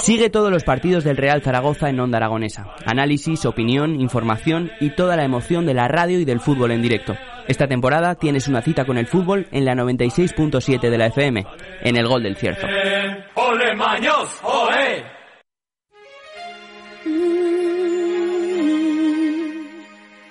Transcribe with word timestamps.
Sigue 0.00 0.30
todos 0.30 0.50
los 0.50 0.64
partidos 0.64 1.04
del 1.04 1.16
Real 1.16 1.42
Zaragoza 1.42 1.88
en 1.88 2.00
Onda 2.00 2.18
Aragonesa. 2.18 2.74
Análisis, 2.84 3.44
opinión, 3.44 4.00
información 4.00 4.70
y 4.80 4.90
toda 4.90 5.16
la 5.16 5.24
emoción 5.24 5.66
de 5.66 5.74
la 5.74 5.88
radio 5.88 6.18
y 6.18 6.24
del 6.24 6.40
fútbol 6.40 6.72
en 6.72 6.82
directo. 6.82 7.16
Esta 7.46 7.66
temporada 7.66 8.14
tienes 8.14 8.48
una 8.48 8.62
cita 8.62 8.84
con 8.84 8.98
el 8.98 9.06
fútbol 9.06 9.48
en 9.52 9.64
la 9.64 9.74
96.7 9.74 10.90
de 10.90 10.98
la 10.98 11.06
FM, 11.06 11.46
en 11.82 11.96
el 11.96 12.06
Gol 12.06 12.22
del 12.22 12.36
Cierzo. 12.36 12.66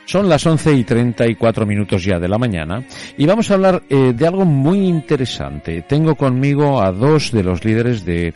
Son 0.07 0.29
las 0.29 0.45
11 0.45 0.73
y 0.73 0.83
34 0.85 1.65
minutos 1.65 2.01
ya 2.01 2.17
de 2.17 2.29
la 2.29 2.37
mañana 2.37 2.81
y 3.17 3.25
vamos 3.25 3.51
a 3.51 3.55
hablar 3.55 3.83
eh, 3.89 4.13
de 4.15 4.25
algo 4.25 4.45
muy 4.45 4.87
interesante. 4.87 5.81
Tengo 5.81 6.15
conmigo 6.15 6.81
a 6.81 6.93
dos 6.93 7.33
de 7.33 7.43
los 7.43 7.65
líderes 7.65 8.05
de 8.05 8.33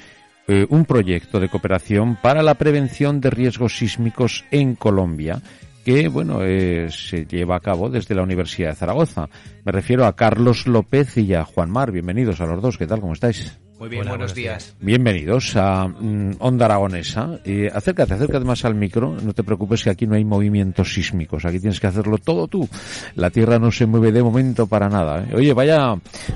eh, 0.52 0.68
un 0.70 0.84
proyecto 0.84 1.40
de 1.40 1.48
cooperación 1.48 2.18
para 2.22 2.44
la 2.44 2.56
prevención 2.56 3.22
de 3.22 3.30
riesgos 3.30 3.78
sísmicos 3.78 4.44
en 4.52 4.76
Colombia 4.76 5.42
que, 5.86 6.10
bueno, 6.10 6.44
eh, 6.44 6.90
se 6.92 7.26
lleva 7.26 7.56
a 7.56 7.62
cabo 7.62 7.90
desde 7.90 8.16
la 8.16 8.24
Universidad 8.24 8.72
de 8.72 8.76
Zaragoza. 8.76 9.30
Me 9.64 9.72
refiero 9.72 10.06
a 10.06 10.14
Carlos 10.14 10.68
López 10.68 11.18
y 11.18 11.34
a 11.34 11.46
Juan 11.46 11.72
Mar. 11.72 11.94
Bienvenidos 11.94 12.42
a 12.42 12.48
los 12.48 12.62
dos. 12.62 12.78
¿Qué 12.78 12.86
tal? 12.86 13.00
¿Cómo 13.00 13.14
estáis? 13.14 13.58
Muy 13.80 13.88
bien, 13.88 14.06
buenos, 14.06 14.36
días. 14.36 14.76
Bienvenidos 14.82 15.56
a 15.56 15.88
mm, 15.88 16.34
Onda 16.40 16.66
Aragonesa. 16.66 17.40
Eh, 17.46 17.72
acércate, 17.74 18.14
acércate 18.14 18.44
más 18.44 18.66
al 18.66 18.76
micro. 18.76 19.16
No 19.24 19.34
te 19.34 19.44
preocupes 19.44 19.86
que 19.86 19.90
aquí 19.90 20.06
no 20.06 20.16
hay 20.16 20.26
movimientos 20.26 20.94
sísmicos. 20.94 21.46
Aquí 21.46 21.62
tienes 21.62 21.80
que 21.80 21.88
hacerlo 21.88 22.18
todo 22.18 22.50
tú. 22.50 22.68
La 23.16 23.30
Tierra 23.30 23.58
no 23.58 23.72
se 23.72 23.86
mueve 23.86 24.12
de 24.12 24.22
momento 24.22 24.68
para 24.68 24.90
nada. 24.90 25.24
¿eh? 25.24 25.36
Oye, 25.36 25.54
vaya, 25.54 25.96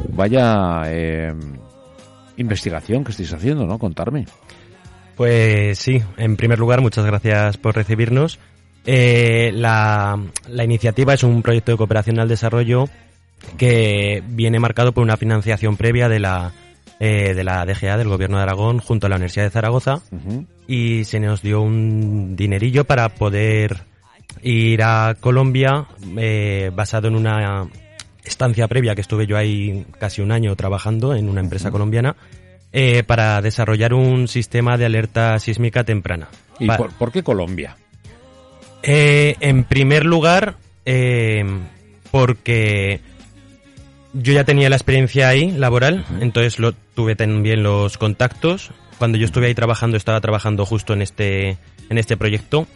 vaya 0.10 0.84
eh, 0.88 1.36
investigación 2.38 3.04
que 3.04 3.12
estáis 3.12 3.34
haciendo, 3.34 3.66
¿no? 3.66 3.80
Contarme. 3.80 4.26
Pues 5.16 5.80
sí, 5.80 6.02
en 6.18 6.36
primer 6.36 6.60
lugar, 6.60 6.82
muchas 6.82 7.06
gracias 7.06 7.58
por 7.58 7.76
recibirnos. 7.76 8.40
Eh, 8.86 9.52
la, 9.54 10.20
iniciativa 10.64 11.14
es 11.14 11.24
un 11.24 11.42
proyecto 11.42 11.72
de 11.72 11.78
cooperación 11.78 12.20
al 12.20 12.28
desarrollo 12.28 12.88
que 13.58 14.22
viene 14.28 14.60
marcado 14.60 14.92
por 14.92 15.04
una 15.04 15.18
financiación 15.18 15.78
previa 15.78 16.10
de 16.10 16.20
la, 16.20 16.52
eh, 17.00 17.34
de 17.34 17.44
la 17.44 17.66
DGA, 17.66 17.98
del 17.98 18.10
Gobierno 18.10 18.38
de 18.38 18.44
Aragón, 18.44 18.80
junto 18.80 19.08
a 19.08 19.10
la 19.10 19.16
Universidad 19.16 19.46
de 19.46 19.52
Zaragoza, 19.52 20.02
y 20.68 21.04
se 21.06 21.20
nos 21.20 21.42
dio 21.42 21.62
un 21.62 22.36
dinerillo 22.36 22.84
para 22.86 23.10
poder 23.10 23.84
ir 24.42 24.84
a 24.84 25.16
Colombia 25.20 25.88
eh, 26.18 26.72
basado 26.74 27.08
en 27.08 27.16
una 27.16 27.68
estancia 28.26 28.68
previa 28.68 28.96
que 28.96 29.02
estuve 29.02 29.28
yo 29.28 29.38
ahí 29.38 29.86
casi 30.00 30.22
un 30.22 30.32
año 30.32 30.56
trabajando 30.56 31.16
en 31.16 31.30
una 31.30 31.42
empresa 31.42 31.72
colombiana 31.72 32.16
para 33.08 33.42
desarrollar 33.42 33.94
un 33.94 34.28
sistema 34.28 34.78
de 34.78 34.86
alerta 34.86 35.40
sísmica 35.40 35.86
temprana. 35.86 36.28
¿Y 36.60 36.68
por 36.68 37.12
qué 37.14 37.24
Colombia? 37.24 37.78
Eh, 38.88 39.36
en 39.40 39.64
primer 39.64 40.06
lugar, 40.06 40.58
eh, 40.86 41.44
porque 42.12 43.00
yo 44.14 44.32
ya 44.32 44.44
tenía 44.44 44.70
la 44.70 44.76
experiencia 44.76 45.28
ahí 45.28 45.50
laboral, 45.50 46.06
entonces 46.22 46.60
lo, 46.60 46.74
tuve 46.74 47.16
también 47.16 47.64
los 47.64 47.98
contactos. 47.98 48.70
Cuando 49.00 49.18
yo 49.18 49.26
estuve 49.26 49.48
ahí 49.48 49.56
trabajando, 49.56 49.98
estaba 49.98 50.22
trabajando 50.22 50.68
justo 50.68 50.94
en 50.94 51.02
este, 51.02 51.58
en 51.90 51.98
este 51.98 52.16
proyecto. 52.16 52.68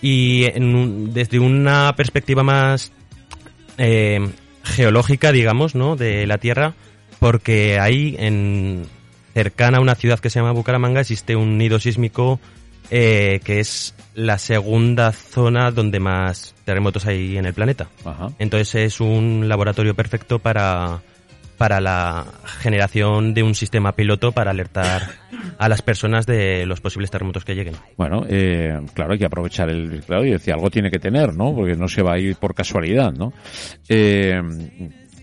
Y 0.00 0.46
desde 1.12 1.38
una 1.38 1.94
perspectiva 1.94 2.42
más 2.42 2.90
eh, 3.76 4.30
geológica, 4.62 5.32
digamos, 5.32 5.74
¿no? 5.74 5.96
De 5.96 6.26
la 6.26 6.38
Tierra, 6.38 6.74
porque 7.18 7.78
ahí, 7.78 8.16
en, 8.18 8.86
cercana 9.34 9.78
a 9.78 9.80
una 9.80 9.94
ciudad 9.94 10.18
que 10.18 10.30
se 10.30 10.40
llama 10.40 10.52
Bucaramanga, 10.52 11.00
existe 11.00 11.36
un 11.36 11.58
nido 11.58 11.78
sísmico 11.78 12.40
eh, 12.90 13.40
que 13.44 13.60
es 13.60 13.94
la 14.14 14.38
segunda 14.38 15.12
zona 15.12 15.70
donde 15.70 16.00
más 16.00 16.54
terremotos 16.64 17.06
hay 17.06 17.38
en 17.38 17.46
el 17.46 17.54
planeta. 17.54 17.88
Entonces 18.38 18.74
es 18.74 19.00
un 19.00 19.48
laboratorio 19.48 19.94
perfecto 19.94 20.40
para, 20.40 21.00
para 21.60 21.78
la 21.78 22.24
generación 22.62 23.34
de 23.34 23.42
un 23.42 23.54
sistema 23.54 23.92
piloto 23.92 24.32
para 24.32 24.50
alertar 24.50 25.02
a 25.58 25.68
las 25.68 25.82
personas 25.82 26.24
de 26.24 26.64
los 26.64 26.80
posibles 26.80 27.10
terremotos 27.10 27.44
que 27.44 27.54
lleguen. 27.54 27.74
Bueno, 27.98 28.24
eh, 28.30 28.80
claro, 28.94 29.12
hay 29.12 29.18
que 29.18 29.26
aprovechar 29.26 29.68
el... 29.68 30.02
Claro, 30.06 30.24
y 30.24 30.30
decía, 30.30 30.54
algo 30.54 30.70
tiene 30.70 30.90
que 30.90 30.98
tener, 30.98 31.36
¿no? 31.36 31.54
Porque 31.54 31.74
no 31.74 31.86
se 31.86 32.00
va 32.00 32.14
a 32.14 32.18
ir 32.18 32.36
por 32.36 32.54
casualidad, 32.54 33.12
¿no? 33.12 33.34
Eh, 33.90 34.40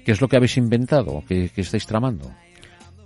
¿Qué 0.05 0.11
es 0.11 0.21
lo 0.21 0.27
que 0.27 0.35
habéis 0.35 0.57
inventado? 0.57 1.23
¿Qué, 1.27 1.49
estáis 1.55 1.87
tramando? 1.87 2.31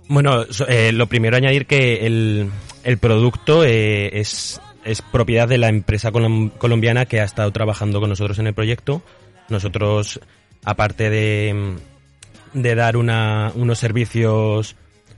Bueno, 0.08 0.44
eh, 0.68 0.92
lo 0.92 1.06
primero 1.06 1.34
añadir 1.34 1.64
que 1.64 2.04
el, 2.04 2.50
el 2.84 2.98
producto 2.98 3.64
eh, 3.64 4.10
es, 4.12 4.60
es 4.84 5.00
propiedad 5.00 5.48
de 5.48 5.56
la 5.56 5.70
empresa 5.70 6.12
colombiana 6.12 7.06
que 7.06 7.22
ha 7.22 7.24
estado 7.24 7.50
trabajando 7.50 7.98
con 7.98 8.10
nosotros 8.10 8.38
en 8.40 8.48
el 8.48 8.52
proyecto. 8.52 9.00
Nosotros, 9.48 10.20
aparte 10.66 11.08
de, 11.08 11.78
de 12.52 12.74
dar 12.74 12.96
una, 12.96 13.52
unos 13.54 13.78
servicios 13.78 14.76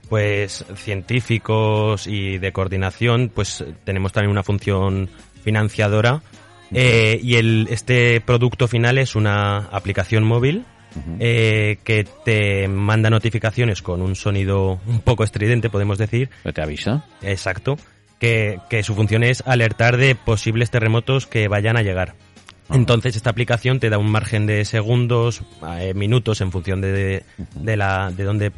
pues 0.09 0.65
científicos 0.75 2.07
y 2.07 2.37
de 2.37 2.51
coordinación, 2.51 3.31
pues 3.33 3.63
tenemos 3.83 4.13
también 4.13 4.31
una 4.31 4.43
función 4.43 5.09
financiadora. 5.43 6.21
Eh, 6.73 7.19
y 7.21 7.35
el, 7.35 7.67
este 7.69 8.21
producto 8.21 8.67
final 8.67 8.97
es 8.97 9.15
una 9.15 9.57
aplicación 9.71 10.23
móvil 10.23 10.65
eh, 11.19 11.77
que 11.83 12.05
te 12.23 12.67
manda 12.67 13.09
notificaciones 13.09 13.81
con 13.81 14.01
un 14.01 14.15
sonido 14.15 14.79
un 14.87 15.01
poco 15.01 15.23
estridente, 15.23 15.69
podemos 15.69 15.97
decir. 15.97 16.29
¿Te 16.53 16.61
avisa? 16.61 17.05
Exacto. 17.21 17.77
Que, 18.19 18.59
su 18.81 18.95
función 18.95 19.23
es 19.23 19.43
alertar 19.45 19.97
de 19.97 20.15
posibles 20.15 20.71
terremotos 20.71 21.27
que 21.27 21.47
vayan 21.47 21.77
a 21.77 21.83
llegar. 21.83 22.15
Entonces 22.69 23.15
esta 23.15 23.29
aplicación 23.29 23.79
te 23.79 23.89
da 23.89 23.97
un 23.97 24.09
margen 24.09 24.45
de 24.45 24.65
segundos, 24.65 25.43
eh, 25.79 25.93
minutos 25.93 26.41
en 26.41 26.51
función 26.51 26.81
de, 26.81 27.23
de, 27.55 27.77
la, 27.77 28.11
de 28.11 28.23
dónde 28.23 28.51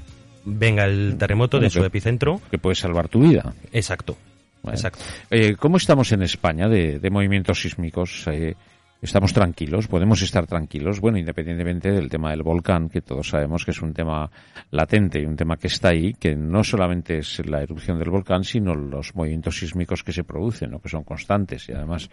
venga 0.45 0.85
el 0.85 1.17
terremoto, 1.17 1.59
de 1.59 1.69
su 1.69 1.83
epicentro. 1.83 2.41
Que 2.49 2.57
puede 2.57 2.75
salvar 2.75 3.09
tu 3.09 3.21
vida. 3.21 3.53
Exacto. 3.71 4.17
Exacto. 4.65 4.99
Eh, 5.29 5.55
¿Cómo 5.57 5.77
estamos 5.77 6.11
en 6.11 6.23
España 6.23 6.67
de, 6.67 6.99
de 6.99 7.09
movimientos 7.09 7.61
sísmicos? 7.61 8.25
Eh, 8.27 8.55
estamos 9.01 9.33
tranquilos, 9.33 9.87
podemos 9.87 10.21
estar 10.21 10.47
tranquilos, 10.47 10.99
bueno, 10.99 11.17
independientemente 11.17 11.91
del 11.91 12.09
tema 12.09 12.31
del 12.31 12.43
volcán, 12.43 12.89
que 12.89 13.01
todos 13.01 13.29
sabemos 13.29 13.63
que 13.63 13.71
es 13.71 13.81
un 13.81 13.93
tema 13.93 14.29
latente 14.71 15.21
y 15.21 15.25
un 15.25 15.35
tema 15.35 15.57
que 15.57 15.67
está 15.67 15.89
ahí, 15.89 16.13
que 16.13 16.35
no 16.35 16.63
solamente 16.63 17.19
es 17.19 17.45
la 17.45 17.61
erupción 17.61 17.99
del 17.99 18.09
volcán, 18.09 18.43
sino 18.43 18.73
los 18.73 19.15
movimientos 19.15 19.57
sísmicos 19.57 20.03
que 20.03 20.13
se 20.13 20.23
producen, 20.23 20.71
¿no? 20.71 20.79
que 20.79 20.89
son 20.89 21.03
constantes 21.03 21.69
y 21.69 21.73
además 21.73 22.09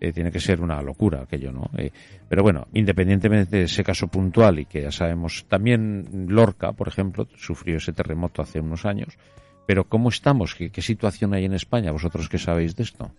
eh, 0.00 0.12
tiene 0.12 0.30
que 0.30 0.38
ser 0.38 0.60
una 0.60 0.80
locura 0.80 1.22
aquello, 1.22 1.50
¿no? 1.50 1.70
Eh, 1.76 1.90
pero 2.28 2.44
bueno, 2.44 2.68
independientemente 2.72 3.56
de 3.56 3.62
ese 3.64 3.82
caso 3.82 4.06
puntual 4.06 4.60
y 4.60 4.66
que 4.66 4.82
ya 4.82 4.92
sabemos, 4.92 5.44
también 5.48 6.26
Lorca, 6.28 6.72
por 6.72 6.86
ejemplo, 6.86 7.26
sufrió 7.36 7.78
ese 7.78 7.92
terremoto 7.92 8.40
hace 8.40 8.60
unos 8.60 8.86
años, 8.86 9.18
pero 9.66 9.88
¿cómo 9.88 10.08
estamos? 10.08 10.54
¿Qué, 10.54 10.70
qué 10.70 10.82
situación 10.82 11.34
hay 11.34 11.46
en 11.46 11.54
España? 11.54 11.90
¿Vosotros 11.90 12.28
qué 12.28 12.38
sabéis 12.38 12.76
de 12.76 12.84
esto? 12.84 13.10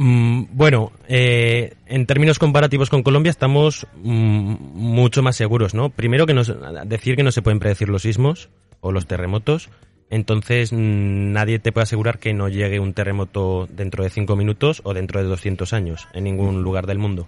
Mm, 0.00 0.44
bueno, 0.52 0.92
eh, 1.08 1.74
en 1.86 2.06
términos 2.06 2.38
comparativos 2.38 2.88
con 2.88 3.02
Colombia 3.02 3.30
estamos 3.30 3.84
mm, 3.96 4.54
mucho 4.72 5.24
más 5.24 5.34
seguros, 5.34 5.74
¿no? 5.74 5.90
Primero 5.90 6.24
que 6.24 6.34
nos, 6.34 6.54
decir 6.84 7.16
que 7.16 7.24
no 7.24 7.32
se 7.32 7.42
pueden 7.42 7.58
predecir 7.58 7.88
los 7.88 8.02
sismos 8.02 8.48
o 8.80 8.92
los 8.92 9.08
terremotos, 9.08 9.70
entonces 10.08 10.72
mm, 10.72 11.32
nadie 11.32 11.58
te 11.58 11.72
puede 11.72 11.82
asegurar 11.82 12.20
que 12.20 12.32
no 12.32 12.48
llegue 12.48 12.78
un 12.78 12.92
terremoto 12.92 13.66
dentro 13.68 14.04
de 14.04 14.10
cinco 14.10 14.36
minutos 14.36 14.82
o 14.84 14.94
dentro 14.94 15.20
de 15.20 15.26
200 15.26 15.72
años 15.72 16.06
en 16.14 16.22
ningún 16.22 16.62
lugar 16.62 16.86
del 16.86 16.98
mundo. 16.98 17.26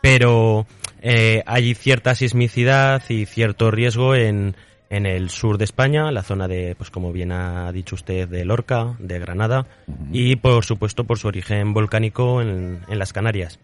Pero 0.00 0.66
eh, 1.02 1.42
hay 1.44 1.74
cierta 1.74 2.14
sismicidad 2.14 3.02
y 3.10 3.26
cierto 3.26 3.70
riesgo 3.70 4.14
en, 4.14 4.56
en 4.88 5.06
el 5.06 5.30
sur 5.30 5.58
de 5.58 5.64
España, 5.64 6.10
la 6.12 6.22
zona 6.22 6.48
de, 6.48 6.74
pues 6.76 6.90
como 6.90 7.12
bien 7.12 7.32
ha 7.32 7.72
dicho 7.72 7.94
usted, 7.94 8.28
de 8.28 8.44
Lorca, 8.44 8.94
de 8.98 9.18
Granada, 9.18 9.66
y 10.12 10.36
por 10.36 10.64
supuesto 10.64 11.04
por 11.04 11.18
su 11.18 11.28
origen 11.28 11.72
volcánico 11.74 12.40
en, 12.40 12.80
las 12.88 13.12
Canarias. 13.12 13.58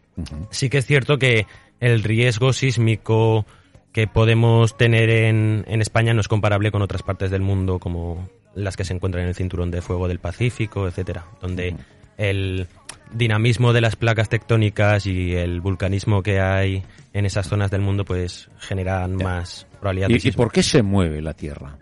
Sí 0.50 0.69
que 0.69 0.78
es 0.78 0.86
cierto 0.86 1.19
que 1.19 1.46
el 1.80 2.02
riesgo 2.02 2.52
sísmico 2.52 3.46
que 3.92 4.06
podemos 4.06 4.76
tener 4.76 5.10
en, 5.10 5.64
en, 5.69 5.80
España 5.82 6.14
no 6.14 6.20
es 6.20 6.28
comparable 6.28 6.70
con 6.72 6.82
otras 6.82 7.02
partes 7.02 7.30
del 7.30 7.42
mundo 7.42 7.78
como 7.78 8.28
las 8.54 8.76
que 8.76 8.84
se 8.84 8.94
encuentran 8.94 9.25
en 9.25 9.28
el 9.28 9.34
cinturón 9.34 9.70
de 9.70 9.82
fuego 9.82 10.08
del 10.08 10.18
Pacífico, 10.18 10.88
etcétera, 10.88 11.26
donde 11.40 11.76
el 12.16 12.66
dinamismo 13.14 13.73
de 13.73 13.81
las 13.81 13.97
placas 13.97 14.29
tectónicas 14.29 15.06
y 15.06 15.35
el 15.35 15.61
vulcanismo 15.61 16.23
que 16.23 16.41
hay 16.41 16.82
en 17.12 17.26
esas 17.26 17.49
zonas 17.49 17.70
del 17.70 17.81
mundo 17.81 18.05
pues 18.05 18.49
generan 18.59 19.17
más 19.17 19.67
probabilidad 19.81 20.09
¿Y, 20.09 20.29
¿Y 20.29 20.32
por 20.32 20.50
qué 20.53 20.62
se 20.62 20.82
mueve 20.82 21.20
la 21.23 21.35
Tierra? 21.35 21.79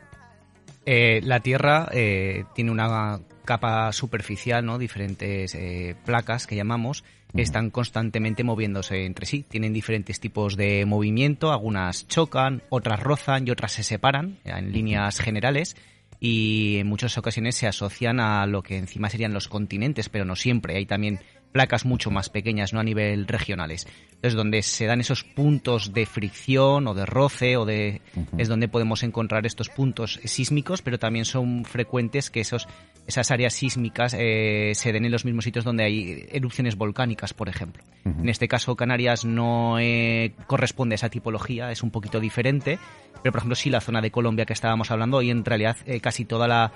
Eh, 0.87 1.21
la 1.23 1.41
Tierra 1.41 1.89
eh, 1.93 2.45
tiene 2.55 2.71
una 2.71 3.21
capa 3.45 3.93
superficial, 3.93 4.65
¿no? 4.65 4.79
Diferentes 4.79 5.55
eh, 5.55 5.95
placas 6.05 6.47
que 6.47 6.57
llamamos, 6.57 7.05
que 7.35 7.43
están 7.43 7.71
constantemente 7.71 8.45
moviéndose 8.45 9.05
entre 9.05 9.27
sí. 9.27 9.45
Tienen 9.49 9.73
diferentes 9.73 10.21
tipos 10.21 10.57
de 10.57 10.85
movimiento, 10.87 11.53
algunas 11.53 12.09
chocan, 12.09 12.63
otras 12.71 13.01
rozan 13.01 13.47
y 13.47 13.51
otras 13.51 13.73
se 13.73 13.83
separan 13.83 14.39
en 14.45 14.73
líneas 14.73 15.21
generales 15.21 15.77
y 16.21 16.77
en 16.77 16.87
muchas 16.87 17.17
ocasiones 17.17 17.57
se 17.57 17.67
asocian 17.67 18.21
a 18.21 18.47
lo 18.47 18.63
que 18.63 18.77
encima 18.77 19.09
serían 19.09 19.33
los 19.33 19.49
continentes, 19.49 20.11
pero 20.11 20.27
no 20.27 20.37
siempre. 20.37 20.77
Hay 20.77 20.85
también 20.85 21.21
placas 21.53 21.85
mucho 21.85 22.11
más 22.11 22.29
pequeñas, 22.29 22.73
no 22.73 22.81
a 22.81 22.85
nivel 22.85 23.27
regionales. 23.27 23.87
Entonces, 24.07 24.35
donde 24.35 24.63
se 24.63 24.87
dan 24.87 25.01
esos 25.01 25.25
puntos 25.25 25.93
de 25.93 26.07
fricción 26.07 26.87
o 26.87 26.95
de 26.95 27.07
roce 27.07 27.57
o 27.57 27.65
de 27.65 28.03
es 28.37 28.49
donde 28.49 28.69
podemos 28.69 29.03
encontrar 29.03 29.47
estos 29.47 29.69
puntos 29.69 30.21
sísmicos, 30.25 30.83
pero 30.83 30.99
también 30.99 31.25
son 31.25 31.65
frecuentes 31.65 32.31
que 32.31 32.41
esos 32.41 32.69
esas 33.07 33.31
áreas 33.31 33.55
sísmicas 33.55 34.15
eh, 34.17 34.73
se 34.75 34.93
den 34.93 35.05
en 35.05 35.13
los 35.13 35.25
mismos 35.25 35.45
sitios 35.45 35.65
donde 35.65 35.85
hay 35.85 36.27
erupciones 36.31 36.77
volcánicas, 36.77 37.35
por 37.35 37.49
ejemplo. 37.49 37.83
En 38.05 38.29
este 38.29 38.47
caso, 38.47 38.77
Canarias 38.77 39.25
no 39.25 39.79
eh, 39.79 40.33
corresponde 40.47 40.95
a 40.95 40.97
esa 40.97 41.09
tipología, 41.09 41.73
es 41.73 41.83
un 41.83 41.91
poquito 41.91 42.21
diferente, 42.21 42.79
pero 43.23 43.33
por 43.33 43.41
ejemplo, 43.41 43.57
sí 43.57 43.69
la 43.69 43.81
zona 43.81 44.01
de 44.01 44.11
Colombia 44.11 44.47
que 44.47 44.53
estábamos 44.53 44.91
hablando, 44.91 45.21
y 45.23 45.31
en 45.31 45.45
realidad 45.45 45.77
eh, 45.87 46.01
casi 46.01 46.25
toda 46.25 46.47
la 46.49 46.73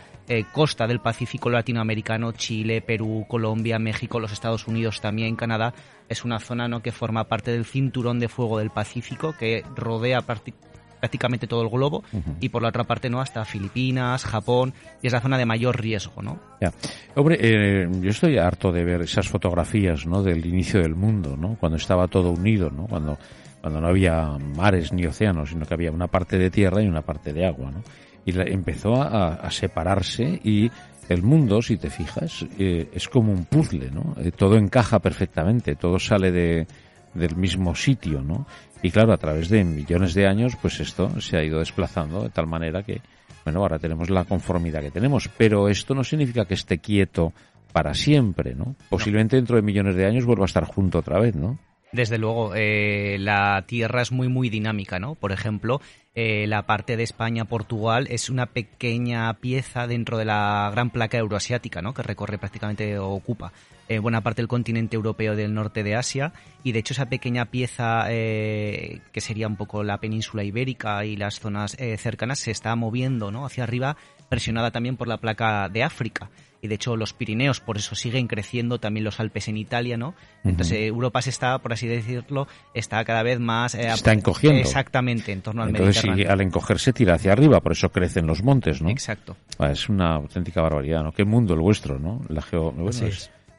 costa 0.53 0.87
del 0.87 1.01
Pacífico 1.01 1.51
latinoamericano, 1.51 2.33
Chile, 2.33 2.81
Perú, 2.81 3.27
Colombia, 3.29 3.79
México, 3.79 4.19
los 4.19 4.33
Estados 4.33 4.64
Unidos 4.69 5.01
también, 5.01 5.37
Canadá, 5.37 5.75
es 6.09 6.25
una 6.25 6.39
zona 6.39 6.69
¿no? 6.69 6.83
que 6.83 6.93
forma 6.93 7.25
parte 7.25 7.51
del 7.53 7.65
cinturón 7.65 8.19
de 8.19 8.29
fuego 8.29 8.59
del 8.59 8.71
Pacífico 8.71 9.35
que 9.39 9.65
rodea 9.75 10.23
prácticamente 10.23 11.47
todo 11.47 11.63
el 11.63 11.69
globo 11.69 12.05
y 12.41 12.49
por 12.49 12.63
la 12.63 12.69
otra 12.69 12.85
parte 12.85 13.11
no 13.11 13.21
hasta 13.21 13.45
Filipinas, 13.45 14.25
Japón 14.25 14.75
y 15.03 15.07
es 15.07 15.13
la 15.13 15.21
zona 15.21 15.39
de 15.39 15.47
mayor 15.47 15.81
riesgo, 15.81 16.23
¿no? 16.23 16.39
Ya. 16.61 16.73
Hombre, 17.15 17.39
eh, 17.41 17.89
yo 18.01 18.11
estoy 18.11 18.39
harto 18.39 18.73
de 18.73 18.85
ver 18.85 19.03
esas 19.03 19.29
fotografías, 19.29 20.07
¿no? 20.07 20.23
Del 20.23 20.45
inicio 20.47 20.81
del 20.81 20.95
mundo, 20.95 21.37
¿no? 21.37 21.57
Cuando 21.59 21.77
estaba 21.77 22.09
todo 22.09 22.31
unido, 22.31 22.71
¿no? 22.71 22.87
Cuando 22.87 23.19
cuando 23.65 23.81
no 23.81 23.89
había 23.89 24.37
mares 24.55 24.93
ni 24.93 25.07
océanos, 25.07 25.49
sino 25.49 25.65
que 25.65 25.73
había 25.73 25.91
una 25.91 26.07
parte 26.07 26.37
de 26.37 26.51
tierra 26.51 26.83
y 26.83 26.87
una 26.87 27.01
parte 27.01 27.33
de 27.33 27.47
agua, 27.47 27.71
¿no? 27.71 27.83
Y 28.27 28.39
empezó 28.39 29.01
a, 29.01 29.51
separarse 29.51 30.39
y 30.45 30.71
el 31.09 31.23
mundo, 31.23 31.63
si 31.63 31.77
te 31.77 31.91
fijas, 31.91 32.47
eh, 32.59 32.89
es 32.93 33.09
como 33.09 33.33
un 33.33 33.45
puzzle, 33.45 33.91
¿no? 33.91 34.15
Eh, 34.19 34.31
todo 34.31 34.57
encaja 34.57 34.99
perfectamente, 34.99 35.77
todo 35.77 35.99
sale 35.99 36.31
de, 36.31 36.67
del 37.15 37.37
mismo 37.37 37.75
sitio, 37.75 38.23
¿no? 38.23 38.47
Y 38.83 38.91
claro, 38.91 39.13
a 39.13 39.17
través 39.17 39.49
de 39.49 39.65
millones 39.65 40.15
de 40.15 40.27
años, 40.27 40.57
pues 40.61 40.81
esto 40.81 41.21
se 41.21 41.37
ha 41.37 41.45
ido 41.45 41.59
desplazando 41.59 42.23
de 42.23 42.31
tal 42.31 42.47
manera 42.47 42.83
que, 42.83 43.01
bueno, 43.45 43.61
ahora 43.61 43.79
tenemos 43.79 44.11
la 44.11 44.25
conformidad 44.25 44.83
que 44.83 44.91
tenemos, 44.91 45.29
pero 45.37 45.69
esto 45.69 45.95
no 45.95 46.05
significa 46.05 46.45
que 46.45 46.55
esté 46.55 46.79
quieto 46.79 47.33
para 47.73 47.95
siempre, 47.95 48.55
¿no? 48.55 48.77
Posiblemente 48.89 49.37
dentro 49.37 49.57
de 49.57 49.63
millones 49.63 49.97
de 49.97 50.07
años 50.07 50.25
vuelva 50.25 50.45
a 50.45 50.47
estar 50.47 50.65
junto 50.65 50.99
otra 50.99 51.19
vez, 51.19 51.35
¿no? 51.35 51.59
Desde 51.93 52.19
luego, 52.19 52.55
eh, 52.57 53.19
la 53.21 53.65
Tierra 53.67 54.03
es 54.03 54.11
muy, 54.11 54.29
muy 54.29 54.49
dinámica, 54.49 54.99
¿no? 54.99 55.15
Por 55.15 55.31
ejemplo, 55.31 55.81
eh, 56.15 56.47
la 56.47 56.67
parte 56.67 56.97
de 56.97 57.03
España-Portugal 57.03 58.07
es 58.11 58.31
una 58.31 58.47
pequeña 58.47 59.33
pieza 59.35 59.87
dentro 59.87 60.17
de 60.17 60.25
la 60.25 60.71
gran 60.73 60.91
placa 60.91 61.19
euroasiática, 61.19 61.83
¿no? 61.83 61.93
Que 61.93 62.03
recorre 62.03 62.39
prácticamente 62.39 62.99
o 62.99 63.11
ocupa 63.11 63.53
eh, 63.89 63.99
buena 63.99 64.23
parte 64.23 64.41
del 64.41 64.49
continente 64.49 64.97
europeo 64.97 65.37
del 65.37 65.53
norte 65.53 65.83
de 65.83 65.97
Asia. 65.97 66.33
Y 66.63 66.73
de 66.73 66.79
hecho, 66.79 66.95
esa 66.95 67.07
pequeña 67.07 67.47
pieza 67.47 68.07
que 68.07 69.21
sería 69.21 69.49
un 69.49 69.57
poco 69.57 69.83
la 69.83 69.99
península 69.99 70.45
ibérica 70.45 71.05
y 71.05 71.17
las 71.17 71.41
zonas 71.41 71.77
cercanas 71.99 72.39
se 72.39 72.51
está 72.51 72.75
moviendo, 72.77 73.31
¿no? 73.31 73.45
Hacia 73.45 73.65
arriba, 73.65 73.97
presionada 74.29 74.71
también 74.71 74.97
por 74.97 75.09
la 75.09 75.19
placa 75.19 75.69
de 75.69 75.83
África 75.83 76.31
y 76.65 76.67
de 76.67 76.77
hecho 76.77 76.97
los 76.97 77.13
Pirineos 77.13 77.61
por 77.61 77.77
eso 77.77 77.95
siguen 77.95 78.27
creciendo, 78.27 78.81
también 78.81 79.05
los 79.05 79.21
Alpes 79.21 79.49
en 79.49 79.59
Italia, 79.59 79.99
¿no? 79.99 80.15
Entonces 80.45 80.79
Europa 80.81 81.21
se 81.21 81.29
está, 81.29 81.59
por 81.59 81.75
así 81.75 81.87
decirlo, 81.87 82.49
está 82.73 83.05
cada 83.05 83.23
vez 83.23 83.39
más... 83.39 83.75
Eh, 83.75 83.87
está 83.89 84.15
encogiendo. 84.15 84.61
Exactamente, 84.61 85.33
en 85.33 85.43
torno 85.43 85.63
al 85.63 85.69
Entonces, 85.69 86.04
Mediterráneo. 86.11 86.33
al 86.33 86.41
encogerse 86.41 86.93
tira 86.93 87.15
hacia 87.15 87.33
arriba, 87.33 87.61
por 87.61 87.73
eso 87.73 87.91
crecen 87.91 88.27
los 88.27 88.43
montes, 88.43 88.83
¿no? 88.83 88.91
Exacto. 88.91 89.37
Ah, 89.59 89.71
es 89.71 89.89
una 89.89 90.15
auténtica 90.15 90.61
barbaridad, 90.63 91.03
¿no? 91.03 91.13
Qué 91.13 91.25
mundo 91.25 91.55
el 91.55 91.61
vuestro, 91.61 91.99
¿no? 91.99 92.21
La 92.29 92.43
geo... 92.43 92.75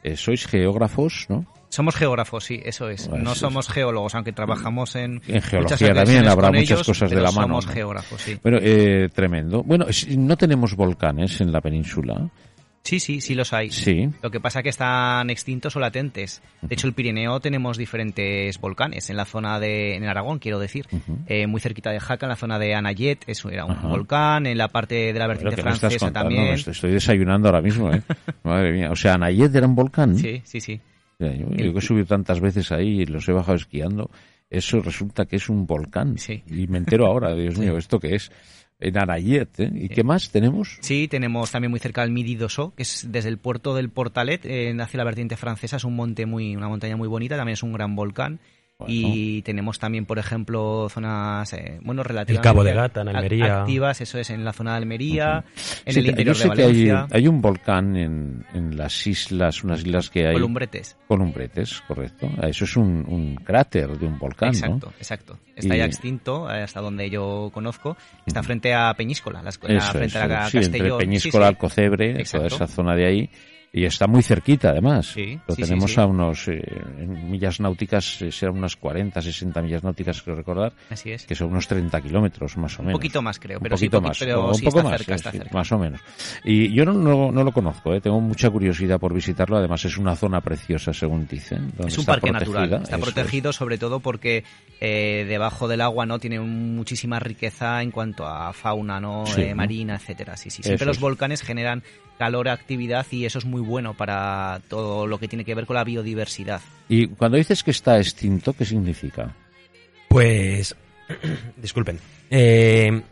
Eh, 0.02 0.16
sois 0.16 0.46
geógrafos, 0.46 1.26
¿no? 1.28 1.44
Somos 1.68 1.96
geógrafos, 1.96 2.44
sí, 2.44 2.60
eso 2.64 2.88
es. 2.88 3.08
no 3.08 3.34
somos 3.34 3.68
geólogos, 3.68 4.14
aunque 4.14 4.32
trabajamos 4.32 4.94
en. 4.94 5.20
En 5.26 5.42
geología 5.42 5.92
también 5.92 6.28
habrá 6.28 6.52
muchas 6.52 6.84
cosas 6.84 7.10
de 7.10 7.16
la 7.16 7.32
mano. 7.32 7.60
Somos 7.60 7.66
geógrafos, 7.66 8.20
sí. 8.22 8.38
Pero 8.40 8.58
eh, 8.62 9.08
tremendo. 9.12 9.64
Bueno, 9.64 9.86
no 10.16 10.36
tenemos 10.36 10.76
volcanes 10.76 11.40
en 11.40 11.50
la 11.50 11.60
península. 11.60 12.30
Sí, 12.86 13.00
sí, 13.00 13.20
sí 13.20 13.34
los 13.34 13.52
hay. 13.52 13.70
Sí. 13.70 14.08
Lo 14.22 14.30
que 14.30 14.38
pasa 14.38 14.60
es 14.60 14.62
que 14.62 14.68
están 14.68 15.28
extintos 15.28 15.74
o 15.74 15.80
latentes. 15.80 16.40
De 16.62 16.74
hecho, 16.74 16.86
el 16.86 16.92
Pirineo 16.92 17.40
tenemos 17.40 17.76
diferentes 17.76 18.60
volcanes. 18.60 19.10
En 19.10 19.16
la 19.16 19.24
zona 19.24 19.58
de, 19.58 19.96
en 19.96 20.04
Aragón, 20.04 20.38
quiero 20.38 20.60
decir, 20.60 20.86
eh, 21.26 21.48
muy 21.48 21.60
cerquita 21.60 21.90
de 21.90 21.98
Jaca, 21.98 22.26
en 22.26 22.30
la 22.30 22.36
zona 22.36 22.60
de 22.60 22.76
Anayet, 22.76 23.24
eso 23.26 23.50
era 23.50 23.64
un 23.64 23.82
volcán. 23.82 24.46
En 24.46 24.56
la 24.56 24.68
parte 24.68 25.12
de 25.12 25.18
la 25.18 25.26
vertiente 25.26 25.60
francesa 25.60 26.12
también. 26.12 26.54
estoy 26.54 26.92
desayunando 26.92 27.48
ahora 27.48 27.60
mismo, 27.60 27.92
¿eh? 27.92 28.02
Madre 28.44 28.72
mía. 28.72 28.92
O 28.92 28.96
sea, 28.96 29.14
Anayet 29.14 29.52
era 29.52 29.66
un 29.66 29.74
volcán. 29.74 30.16
Sí, 30.16 30.42
sí, 30.44 30.60
sí. 30.60 30.80
yo, 31.18 31.72
que 31.72 31.78
he 31.78 31.82
subido 31.82 32.06
tantas 32.06 32.38
veces 32.38 32.70
ahí 32.70 33.00
y 33.00 33.06
los 33.06 33.28
he 33.28 33.32
bajado 33.32 33.56
esquiando. 33.56 34.10
Eso 34.48 34.80
resulta 34.80 35.26
que 35.26 35.36
es 35.36 35.48
un 35.48 35.66
volcán. 35.66 36.18
Sí. 36.18 36.44
Y 36.46 36.68
me 36.68 36.78
entero 36.78 37.06
ahora, 37.06 37.34
Dios 37.34 37.58
mío, 37.58 37.76
¿esto 37.78 37.98
qué 37.98 38.14
es? 38.14 38.30
En 38.78 38.98
Arayet, 38.98 39.58
¿eh? 39.58 39.70
¿Y 39.74 39.88
qué 39.88 40.04
más 40.04 40.30
tenemos? 40.30 40.78
Sí, 40.82 41.08
tenemos 41.08 41.50
también 41.50 41.70
muy 41.70 41.80
cerca 41.80 42.02
el 42.02 42.10
Midi 42.10 42.36
d'Ossau, 42.36 42.74
que 42.74 42.82
es 42.82 43.06
desde 43.10 43.30
el 43.30 43.38
puerto 43.38 43.74
del 43.74 43.88
Portalet, 43.88 44.44
eh, 44.44 44.76
hacia 44.78 44.98
la 44.98 45.04
vertiente 45.04 45.36
francesa, 45.36 45.76
es 45.76 45.84
un 45.84 45.96
monte 45.96 46.26
muy, 46.26 46.54
una 46.54 46.68
montaña 46.68 46.96
muy 46.96 47.08
bonita, 47.08 47.36
también 47.36 47.54
es 47.54 47.62
un 47.62 47.72
gran 47.72 47.96
volcán. 47.96 48.38
Y 48.86 49.40
tenemos 49.42 49.78
también, 49.78 50.04
por 50.04 50.18
ejemplo, 50.18 50.88
zonas, 50.90 51.50
eh, 51.54 51.78
bueno, 51.82 52.02
relativamente 52.02 52.48
el 52.48 52.52
Cabo 52.54 52.62
de 52.62 52.74
Gata, 52.74 53.00
en 53.00 53.08
Almería. 53.08 53.60
activas, 53.60 54.02
eso 54.02 54.18
es 54.18 54.28
en 54.28 54.44
la 54.44 54.52
zona 54.52 54.72
de 54.72 54.76
Almería, 54.76 55.44
en 55.86 55.98
el 55.98 56.06
interior 56.06 56.36
de 56.36 56.46
Valencia. 56.46 57.06
hay, 57.10 57.26
un 57.26 57.40
volcán 57.40 57.96
en, 57.96 58.44
en, 58.52 58.76
las 58.76 59.06
islas, 59.06 59.64
unas 59.64 59.80
islas 59.80 60.10
que 60.10 60.26
hay... 60.26 60.34
Columbretes. 60.34 60.94
Columbretes, 61.08 61.80
correcto. 61.88 62.28
Eso 62.42 62.64
es 62.64 62.76
un, 62.76 63.36
cráter 63.42 63.98
de 63.98 64.06
un 64.06 64.18
volcán, 64.18 64.50
Exacto, 64.50 64.92
exacto. 64.98 65.38
Está 65.54 65.74
ya 65.74 65.86
extinto, 65.86 66.50
eh, 66.50 66.62
hasta 66.62 66.82
donde 66.82 67.08
yo 67.08 67.50
conozco. 67.54 67.96
Está 68.26 68.42
frente 68.42 68.74
a 68.74 68.92
Peñíscola, 68.92 69.42
la, 69.42 69.52
frente 69.52 70.18
a 70.18 70.26
la 70.26 70.50
sí, 70.50 70.58
entre 70.58 70.92
Peñíscola, 70.92 71.46
Alcocebre, 71.46 72.22
toda 72.24 72.46
esa 72.48 72.66
zona 72.66 72.94
de 72.94 73.06
ahí 73.06 73.30
y 73.76 73.84
está 73.84 74.06
muy 74.06 74.22
cerquita, 74.22 74.70
además. 74.70 75.08
Sí, 75.08 75.38
Lo 75.46 75.54
tenemos 75.54 75.98
a 75.98 76.06
unos 76.06 76.48
eh, 76.48 76.62
millas 77.06 77.60
náuticas, 77.60 78.22
eh, 78.22 78.32
serán 78.32 78.56
unas 78.56 78.74
40, 78.74 79.20
60 79.20 79.60
millas 79.60 79.84
náuticas, 79.84 80.22
creo 80.22 80.34
recordar. 80.34 80.72
Así 80.88 81.12
es. 81.12 81.26
Que 81.26 81.34
son 81.34 81.48
unos 81.48 81.68
30 81.68 82.00
kilómetros, 82.00 82.56
más 82.56 82.78
o 82.78 82.82
menos. 82.82 82.94
Un 82.94 83.00
poquito 83.00 83.20
más, 83.20 83.38
creo. 83.38 83.58
Un 83.58 83.62
pero 83.62 83.76
poquito 83.76 83.98
sí, 83.98 84.02
más. 84.02 84.18
Pero 84.18 84.50
un 84.50 84.60
poco 84.62 84.82
más, 84.82 84.96
cerca, 84.96 85.14
está 85.16 85.30
cerca. 85.30 85.50
más 85.52 85.70
o 85.72 85.78
menos. 85.78 86.00
Y 86.42 86.72
yo 86.72 86.86
no, 86.86 86.94
no, 87.30 87.44
lo 87.44 87.52
conozco, 87.52 87.92
¿eh? 87.92 88.00
tengo 88.00 88.18
mucha 88.18 88.48
curiosidad 88.48 88.98
por 88.98 89.12
visitarlo. 89.12 89.58
Además, 89.58 89.84
es 89.84 89.98
una 89.98 90.16
zona 90.16 90.40
preciosa, 90.40 90.94
según 90.94 91.26
dicen. 91.26 91.70
Es 91.86 91.98
un 91.98 92.06
parque 92.06 92.32
natural. 92.32 92.80
Está 92.82 92.96
protegido, 92.96 93.52
sobre 93.52 93.76
todo 93.76 94.00
porque 94.00 94.44
eh, 94.80 95.26
debajo 95.28 95.68
del 95.68 95.82
agua 95.82 96.06
no 96.06 96.18
tiene 96.18 96.40
muchísima 96.40 97.18
riqueza 97.18 97.82
en 97.82 97.90
cuanto 97.90 98.26
a 98.26 98.54
fauna 98.54 99.00
no 99.00 99.24
marina, 99.54 99.96
etcétera. 99.96 100.34
Sí, 100.38 100.48
sí. 100.48 100.62
Siempre 100.62 100.86
los 100.86 100.98
volcanes 100.98 101.42
generan 101.42 101.82
calor, 102.18 102.48
actividad 102.48 103.06
y 103.10 103.24
eso 103.24 103.38
es 103.38 103.44
muy 103.44 103.60
bueno 103.60 103.94
para 103.94 104.60
todo 104.68 105.06
lo 105.06 105.18
que 105.18 105.28
tiene 105.28 105.44
que 105.44 105.54
ver 105.54 105.66
con 105.66 105.76
la 105.76 105.84
biodiversidad. 105.84 106.60
Y 106.88 107.08
cuando 107.08 107.36
dices 107.36 107.62
que 107.62 107.70
está 107.70 107.98
extinto, 107.98 108.52
¿qué 108.52 108.64
significa? 108.64 109.34
Pues, 110.08 110.74
disculpen, 111.56 111.98
eh, 112.30 113.02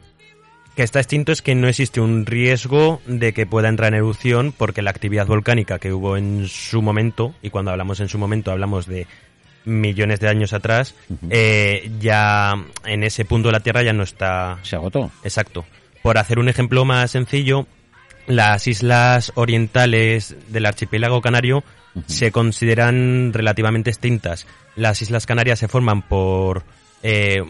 que 0.74 0.82
está 0.82 0.98
extinto 1.00 1.32
es 1.32 1.42
que 1.42 1.54
no 1.54 1.68
existe 1.68 2.00
un 2.00 2.26
riesgo 2.26 3.00
de 3.06 3.32
que 3.32 3.46
pueda 3.46 3.68
entrar 3.68 3.92
en 3.92 3.98
erupción 3.98 4.52
porque 4.56 4.82
la 4.82 4.90
actividad 4.90 5.26
volcánica 5.26 5.78
que 5.78 5.92
hubo 5.92 6.16
en 6.16 6.48
su 6.48 6.82
momento, 6.82 7.34
y 7.42 7.50
cuando 7.50 7.70
hablamos 7.70 8.00
en 8.00 8.08
su 8.08 8.18
momento 8.18 8.50
hablamos 8.50 8.86
de 8.86 9.06
millones 9.64 10.20
de 10.20 10.28
años 10.28 10.52
atrás, 10.52 10.94
eh, 11.30 11.90
ya 12.00 12.54
en 12.84 13.04
ese 13.04 13.24
punto 13.24 13.48
de 13.48 13.52
la 13.52 13.60
Tierra 13.60 13.82
ya 13.82 13.92
no 13.92 14.02
está... 14.02 14.58
Se 14.62 14.76
agotó. 14.76 15.10
Exacto. 15.22 15.64
Por 16.02 16.18
hacer 16.18 16.38
un 16.38 16.48
ejemplo 16.48 16.84
más 16.84 17.12
sencillo, 17.12 17.66
las 18.26 18.66
islas 18.66 19.32
orientales 19.34 20.36
del 20.48 20.66
archipiélago 20.66 21.20
canario 21.20 21.64
se 22.06 22.32
consideran 22.32 23.32
relativamente 23.32 23.90
extintas. 23.90 24.46
Las 24.76 25.02
islas 25.02 25.26
canarias 25.26 25.58
se 25.58 25.68
forman 25.68 26.02
por 26.02 26.64
eh, 27.02 27.42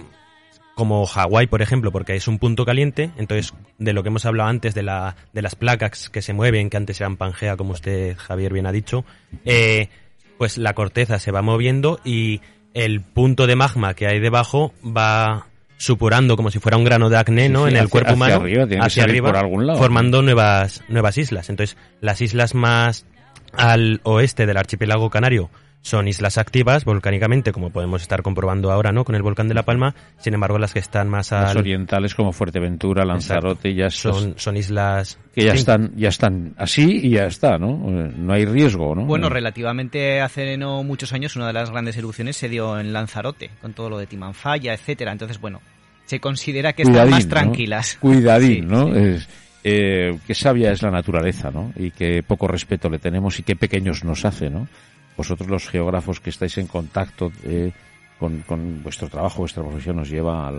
como 0.74 1.06
Hawái, 1.06 1.46
por 1.46 1.62
ejemplo, 1.62 1.92
porque 1.92 2.14
es 2.14 2.28
un 2.28 2.38
punto 2.38 2.64
caliente. 2.64 3.10
Entonces, 3.16 3.54
de 3.78 3.92
lo 3.92 4.02
que 4.02 4.08
hemos 4.08 4.26
hablado 4.26 4.50
antes 4.50 4.74
de, 4.74 4.82
la, 4.82 5.16
de 5.32 5.42
las 5.42 5.54
placas 5.54 6.10
que 6.10 6.22
se 6.22 6.32
mueven, 6.32 6.70
que 6.70 6.76
antes 6.76 7.00
eran 7.00 7.16
Pangea, 7.16 7.56
como 7.56 7.72
usted, 7.72 8.16
Javier, 8.16 8.52
bien 8.52 8.66
ha 8.66 8.72
dicho, 8.72 9.04
eh, 9.44 9.88
pues 10.36 10.58
la 10.58 10.74
corteza 10.74 11.18
se 11.18 11.30
va 11.30 11.42
moviendo 11.42 12.00
y 12.04 12.40
el 12.74 13.00
punto 13.00 13.46
de 13.46 13.56
magma 13.56 13.94
que 13.94 14.06
hay 14.06 14.18
debajo 14.18 14.74
va 14.84 15.46
supurando 15.76 16.36
como 16.36 16.50
si 16.50 16.58
fuera 16.58 16.76
un 16.76 16.84
grano 16.84 17.10
de 17.10 17.18
acné, 17.18 17.48
¿no? 17.48 17.68
en 17.68 17.76
el 17.76 17.88
cuerpo 17.88 18.14
humano, 18.14 18.44
hacia 18.80 19.04
arriba, 19.04 19.28
por 19.28 19.36
algún 19.36 19.66
lado. 19.66 19.78
formando 19.78 20.22
nuevas, 20.22 20.82
nuevas 20.88 21.18
islas. 21.18 21.50
Entonces, 21.50 21.76
las 22.00 22.20
islas 22.20 22.54
más 22.54 23.06
al 23.52 24.00
oeste 24.04 24.46
del 24.46 24.56
archipiélago 24.56 25.10
canario 25.10 25.50
son 25.84 26.08
islas 26.08 26.38
activas 26.38 26.86
volcánicamente, 26.86 27.52
como 27.52 27.68
podemos 27.68 28.00
estar 28.00 28.22
comprobando 28.22 28.72
ahora, 28.72 28.90
¿no? 28.90 29.04
Con 29.04 29.16
el 29.16 29.22
volcán 29.22 29.48
de 29.48 29.54
La 29.54 29.64
Palma. 29.64 29.94
Sin 30.16 30.32
embargo, 30.32 30.58
las 30.58 30.72
que 30.72 30.78
están 30.78 31.10
más 31.10 31.30
al... 31.30 31.42
Las 31.42 31.56
orientales 31.56 32.14
como 32.14 32.32
Fuerteventura, 32.32 33.04
Lanzarote, 33.04 33.74
ya 33.74 33.90
son, 33.90 34.32
son 34.38 34.56
islas 34.56 35.18
que 35.34 35.44
ya 35.44 35.52
están 35.52 35.92
ya 35.94 36.08
están 36.08 36.54
así 36.56 37.00
y 37.02 37.10
ya 37.10 37.26
está, 37.26 37.58
¿no? 37.58 37.76
No 37.76 38.32
hay 38.32 38.46
riesgo, 38.46 38.94
¿no? 38.94 39.04
Bueno, 39.04 39.28
relativamente 39.28 40.22
hace 40.22 40.56
no 40.56 40.82
muchos 40.84 41.12
años 41.12 41.36
una 41.36 41.48
de 41.48 41.52
las 41.52 41.70
grandes 41.70 41.98
erupciones 41.98 42.38
se 42.38 42.48
dio 42.48 42.80
en 42.80 42.94
Lanzarote, 42.94 43.50
con 43.60 43.74
todo 43.74 43.90
lo 43.90 43.98
de 43.98 44.06
Timanfaya, 44.06 44.72
etcétera. 44.72 45.12
Entonces, 45.12 45.38
bueno, 45.38 45.60
se 46.06 46.18
considera 46.18 46.72
que 46.72 46.84
están 46.84 47.10
más 47.10 47.28
tranquilas. 47.28 47.96
Cuidadín, 48.00 48.68
¿no? 48.68 48.94
Es, 48.94 49.28
eh, 49.62 50.18
qué 50.26 50.34
sabia 50.34 50.72
es 50.72 50.80
la 50.80 50.90
naturaleza, 50.90 51.50
¿no? 51.50 51.74
Y 51.76 51.90
qué 51.90 52.22
poco 52.22 52.48
respeto 52.48 52.88
le 52.88 52.98
tenemos 52.98 53.38
y 53.38 53.42
qué 53.42 53.54
pequeños 53.54 54.02
nos 54.02 54.24
hace, 54.24 54.48
¿no? 54.48 54.66
Vosotros 55.16 55.48
los 55.48 55.68
geógrafos 55.68 56.20
que 56.20 56.30
estáis 56.30 56.58
en 56.58 56.66
contacto 56.66 57.32
eh, 57.44 57.72
con, 58.18 58.82
vuestro 58.82 59.08
trabajo, 59.08 59.38
vuestra 59.38 59.62
profesión 59.62 59.96
nos 59.96 60.08
lleva 60.08 60.52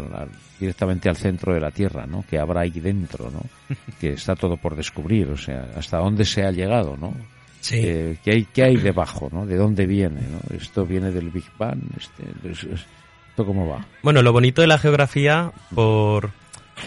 directamente 0.60 1.10
al 1.10 1.16
centro 1.16 1.54
de 1.54 1.60
la 1.60 1.72
Tierra, 1.72 2.06
¿no? 2.06 2.24
Que 2.30 2.38
habrá 2.38 2.62
ahí 2.62 2.80
dentro, 2.80 3.32
¿no? 3.32 3.42
que 4.00 4.14
está 4.14 4.36
todo 4.36 4.58
por 4.58 4.76
descubrir, 4.76 5.30
o 5.30 5.38
sea, 5.38 5.70
hasta 5.76 5.98
dónde 5.98 6.26
se 6.26 6.44
ha 6.44 6.52
llegado, 6.52 6.96
¿no? 6.98 7.14
Sí. 7.62 7.80
Eh, 7.82 8.18
¿qué, 8.24 8.32
hay, 8.32 8.46
¿Qué 8.46 8.64
hay 8.64 8.78
debajo, 8.78 9.30
¿no? 9.32 9.46
¿De 9.46 9.56
dónde 9.56 9.88
viene, 9.88 10.22
¿no? 10.22 10.56
¿Esto 10.56 10.86
viene 10.86 11.12
del 11.12 11.32
Big 11.32 11.50
Bang? 11.58 11.82
Este, 11.98 12.24
¿Esto 12.52 13.46
cómo 13.46 13.68
va? 13.68 13.86
Bueno, 14.04 14.22
lo 14.22 14.32
bonito 14.32 14.62
de 14.62 14.68
la 14.68 14.78
geografía, 14.78 15.52
por 15.74 16.32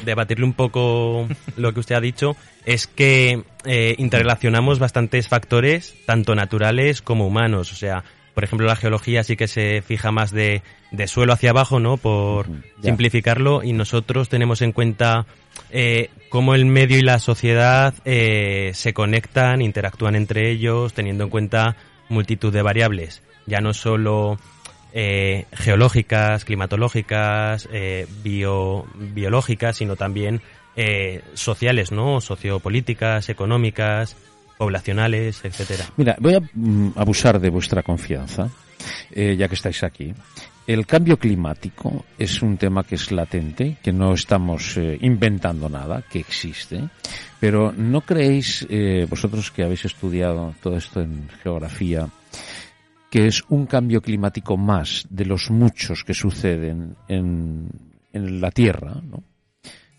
debatirle 0.05 0.45
un 0.45 0.53
poco 0.53 1.29
lo 1.57 1.73
que 1.73 1.81
usted 1.81 1.95
ha 1.95 2.01
dicho, 2.01 2.37
es 2.65 2.87
que 2.87 3.43
eh, 3.65 3.95
interrelacionamos 3.99 4.79
bastantes 4.79 5.29
factores, 5.29 5.95
tanto 6.07 6.35
naturales 6.35 7.03
como 7.03 7.27
humanos. 7.27 7.73
O 7.73 7.77
sea, 7.77 8.05
por 8.35 8.45
ejemplo, 8.45 8.67
la 8.67 8.77
geología 8.77 9.25
sí 9.25 9.37
que 9.37 9.49
se 9.49 9.83
fija 9.83 10.13
más 10.13 10.31
de, 10.31 10.63
suelo 11.07 11.33
hacia 11.33 11.51
abajo, 11.51 11.81
¿no? 11.81 11.97
Por 11.97 12.47
simplificarlo, 12.83 13.65
y 13.65 13.73
nosotros 13.73 14.29
tenemos 14.29 14.63
en 14.63 14.73
cuenta 14.73 15.27
eh, 15.71 16.11
cómo 16.29 16.55
el 16.55 16.65
medio 16.67 16.99
y 16.99 17.03
la 17.03 17.19
sociedad 17.19 17.95
eh, 18.05 18.71
se 18.75 18.95
conectan, 18.95 19.61
interactúan 19.61 20.15
entre 20.15 20.51
ellos, 20.51 20.93
teniendo 20.93 21.25
en 21.25 21.31
cuenta 21.31 21.77
multitud 22.09 22.53
de 22.53 22.63
variables. 22.63 23.23
Ya 23.47 23.61
no 23.61 23.75
solo 23.75 24.39
eh, 24.93 25.45
geológicas, 25.53 26.45
climatológicas, 26.45 27.69
eh, 27.73 28.07
bio, 28.23 28.87
biológicas, 28.95 29.77
sino 29.77 29.97
también 29.97 30.41
eh, 30.77 31.23
sociales, 31.35 31.93
¿no? 31.93 32.21
Sociopolíticas, 32.21 33.29
económicas, 33.29 34.17
poblacionales, 34.57 35.45
etcétera. 35.45 35.85
Mira, 35.97 36.17
voy 36.19 36.35
a 36.35 36.41
mm, 36.41 36.93
abusar 36.97 37.39
de 37.39 37.51
vuestra 37.51 37.83
confianza, 37.83 38.49
ya 39.15 39.49
que 39.49 39.55
estáis 39.55 39.83
aquí. 39.83 40.15
El 40.67 40.87
cambio 40.87 41.19
climático 41.19 42.05
es 42.19 42.43
un 42.43 42.57
tema 42.57 42.85
que 42.85 42.95
es 42.95 43.11
latente, 43.11 43.77
que 43.83 43.93
no 43.93 44.15
estamos 44.15 44.79
inventando 45.01 45.69
nada, 45.69 46.03
que 46.03 46.21
existe, 46.21 46.89
pero 47.41 47.73
¿no 47.73 48.03
creéis, 48.03 48.67
vosotros 49.09 49.51
que 49.51 49.65
habéis 49.65 49.87
estudiado 49.87 50.55
todo 50.63 50.77
esto 50.77 51.01
en 51.01 51.29
geografía, 51.43 52.09
que 53.11 53.27
es 53.27 53.43
un 53.49 53.67
cambio 53.67 54.03
climático 54.03 54.57
más 54.57 55.07
de 55.11 55.25
los 55.25 55.51
muchos 55.51 56.05
que 56.05 56.15
suceden 56.15 56.97
en, 57.09 57.69
en 58.13 58.41
la 58.41 58.51
Tierra, 58.51 59.01
¿no? 59.03 59.23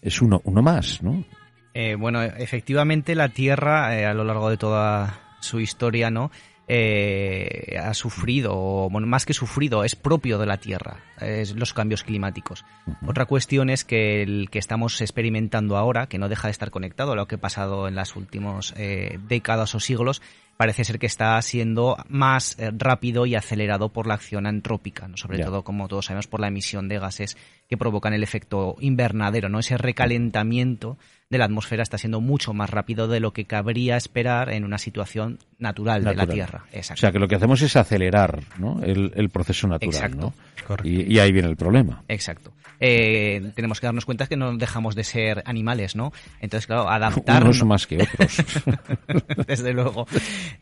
Es 0.02 0.22
uno, 0.22 0.42
uno 0.46 0.62
más, 0.62 1.02
¿no? 1.02 1.26
Eh, 1.74 1.96
bueno, 1.96 2.22
efectivamente 2.22 3.16
la 3.16 3.30
Tierra 3.30 3.98
eh, 3.98 4.06
a 4.06 4.14
lo 4.14 4.24
largo 4.24 4.50
de 4.50 4.58
toda 4.58 5.38
su 5.42 5.60
historia, 5.60 6.10
¿no? 6.10 6.32
Eh, 6.72 7.80
ha 7.84 7.94
sufrido, 7.96 8.52
o 8.54 8.90
bueno, 8.92 9.08
más 9.08 9.26
que 9.26 9.34
sufrido, 9.34 9.84
es 9.84 9.96
propio 9.96 10.38
de 10.38 10.46
la 10.46 10.58
Tierra, 10.58 10.98
es 11.20 11.56
los 11.56 11.74
cambios 11.74 12.04
climáticos. 12.04 12.64
Otra 13.08 13.26
cuestión 13.26 13.72
es 13.72 13.84
que 13.84 14.22
el 14.22 14.50
que 14.52 14.60
estamos 14.60 15.02
experimentando 15.02 15.78
ahora, 15.78 16.08
que 16.08 16.20
no 16.20 16.30
deja 16.30 16.48
de 16.48 16.52
estar 16.52 16.70
conectado 16.70 17.14
a 17.14 17.16
lo 17.16 17.28
que 17.28 17.36
ha 17.36 17.40
pasado 17.40 17.88
en 17.88 17.96
las 17.96 18.16
últimas 18.16 18.76
décadas 19.28 19.74
o 19.74 19.80
siglos, 19.80 20.22
parece 20.60 20.84
ser 20.84 21.00
que 21.00 21.06
está 21.06 21.42
siendo 21.42 21.96
más 22.10 22.60
eh, 22.60 22.70
rápido 22.78 23.26
y 23.26 23.34
acelerado 23.34 23.94
por 23.94 24.08
la 24.08 24.16
acción 24.16 24.46
antrópica, 24.46 25.08
¿no? 25.08 25.16
sobre 25.16 25.40
todo, 25.40 25.64
como 25.64 25.88
todos 25.88 26.08
sabemos, 26.08 26.28
por 26.28 26.42
la 26.42 26.50
emisión 26.50 26.90
de 26.90 27.00
gases 27.00 27.38
que 27.70 27.78
provocan 27.78 28.12
el 28.12 28.24
efecto 28.24 28.76
invernadero, 28.82 29.48
¿no? 29.48 29.60
Ese 29.60 29.78
recalentamiento 29.78 30.98
de 31.30 31.38
la 31.38 31.46
atmósfera 31.46 31.84
está 31.84 31.98
siendo 32.00 32.22
mucho 32.22 32.54
más 32.54 32.70
rápido 32.72 33.08
de 33.08 33.20
lo 33.20 33.34
que 33.34 33.46
cabría 33.46 33.98
esperar 33.98 34.52
en 34.52 34.66
una 34.66 34.80
situación 34.80 35.38
natural, 35.60 36.04
de 36.04 36.16
la 36.16 36.26
Tierra. 36.26 36.66
O 36.74 36.96
sea, 36.96 37.12
que 37.12 37.20
lo 37.20 37.28
que 37.28 37.36
hacemos 37.36 37.62
es 37.62 37.76
acelerar 37.76 38.42
¿no? 38.58 38.82
el, 38.82 39.30
proceso 39.30 39.68
natural. 39.68 39.94
Exacto. 39.94 40.34
Y, 40.84 41.14
y, 41.14 41.20
ahí 41.20 41.32
viene 41.32 41.48
el 41.48 41.56
problema. 41.56 42.04
Exacto. 42.08 42.52
Eh, 42.80 43.52
tenemos 43.56 43.80
que 43.80 43.88
darnos 43.88 44.06
cuenta 44.06 44.28
que 44.28 44.38
no 44.38 44.56
dejamos 44.56 44.96
de 44.96 45.04
ser 45.04 45.44
animales, 45.46 45.96
¿no? 45.96 46.14
Entonces, 46.40 46.66
claro, 46.66 46.90
adaptarnos... 46.90 47.58
Unos 47.58 47.68
más 47.68 47.88
que 47.88 48.04
otros. 48.04 48.38
Desde 49.48 49.74
luego. 49.74 50.08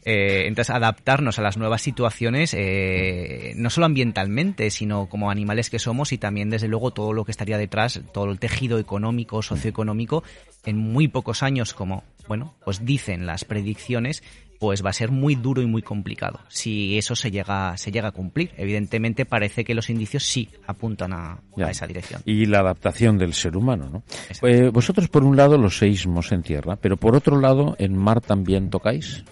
Eh, 0.03 0.45
entonces, 0.47 0.73
adaptarnos 0.73 1.37
a 1.37 1.41
las 1.43 1.57
nuevas 1.57 1.81
situaciones, 1.81 2.55
eh, 2.57 3.53
no 3.55 3.69
solo 3.69 3.85
ambientalmente, 3.85 4.71
sino 4.71 5.07
como 5.07 5.29
animales 5.29 5.69
que 5.69 5.79
somos 5.79 6.11
y 6.11 6.17
también, 6.17 6.49
desde 6.49 6.67
luego, 6.67 6.91
todo 6.91 7.13
lo 7.13 7.23
que 7.23 7.31
estaría 7.31 7.57
detrás, 7.57 8.01
todo 8.13 8.31
el 8.31 8.39
tejido 8.39 8.79
económico, 8.79 9.41
socioeconómico, 9.41 10.23
en 10.67 10.77
muy 10.77 11.07
pocos 11.07 11.43
años, 11.43 11.73
como, 11.73 12.03
bueno, 12.27 12.53
pues 12.65 12.85
dicen 12.85 13.25
las 13.25 13.45
predicciones, 13.45 14.21
pues 14.59 14.83
va 14.83 14.89
a 14.89 14.93
ser 14.93 15.11
muy 15.11 15.35
duro 15.35 15.61
y 15.61 15.65
muy 15.65 15.81
complicado 15.81 16.39
si 16.49 16.97
eso 16.97 17.15
se 17.15 17.31
llega 17.31 17.77
se 17.77 17.91
llega 17.91 18.09
a 18.09 18.11
cumplir. 18.11 18.51
Evidentemente 18.57 19.25
parece 19.25 19.63
que 19.63 19.73
los 19.73 19.89
indicios 19.89 20.23
sí 20.23 20.49
apuntan 20.65 21.13
a, 21.13 21.39
esa 21.69 21.87
dirección. 21.87 22.21
Y 22.25 22.47
la 22.47 22.59
adaptación 22.59 23.17
del 23.17 23.33
ser 23.33 23.55
humano, 23.55 23.89
¿no? 23.89 24.03
Eh, 24.47 24.69
vosotros 24.69 25.07
por 25.09 25.23
un 25.23 25.37
lado 25.37 25.57
los 25.57 25.77
seísmos 25.77 26.31
en 26.31 26.43
tierra, 26.43 26.75
pero 26.75 26.97
por 26.97 27.15
otro 27.15 27.39
lado 27.39 27.75
en 27.79 27.95
mar 27.95 28.19
también 28.19 28.69
tocáis. 28.69 29.23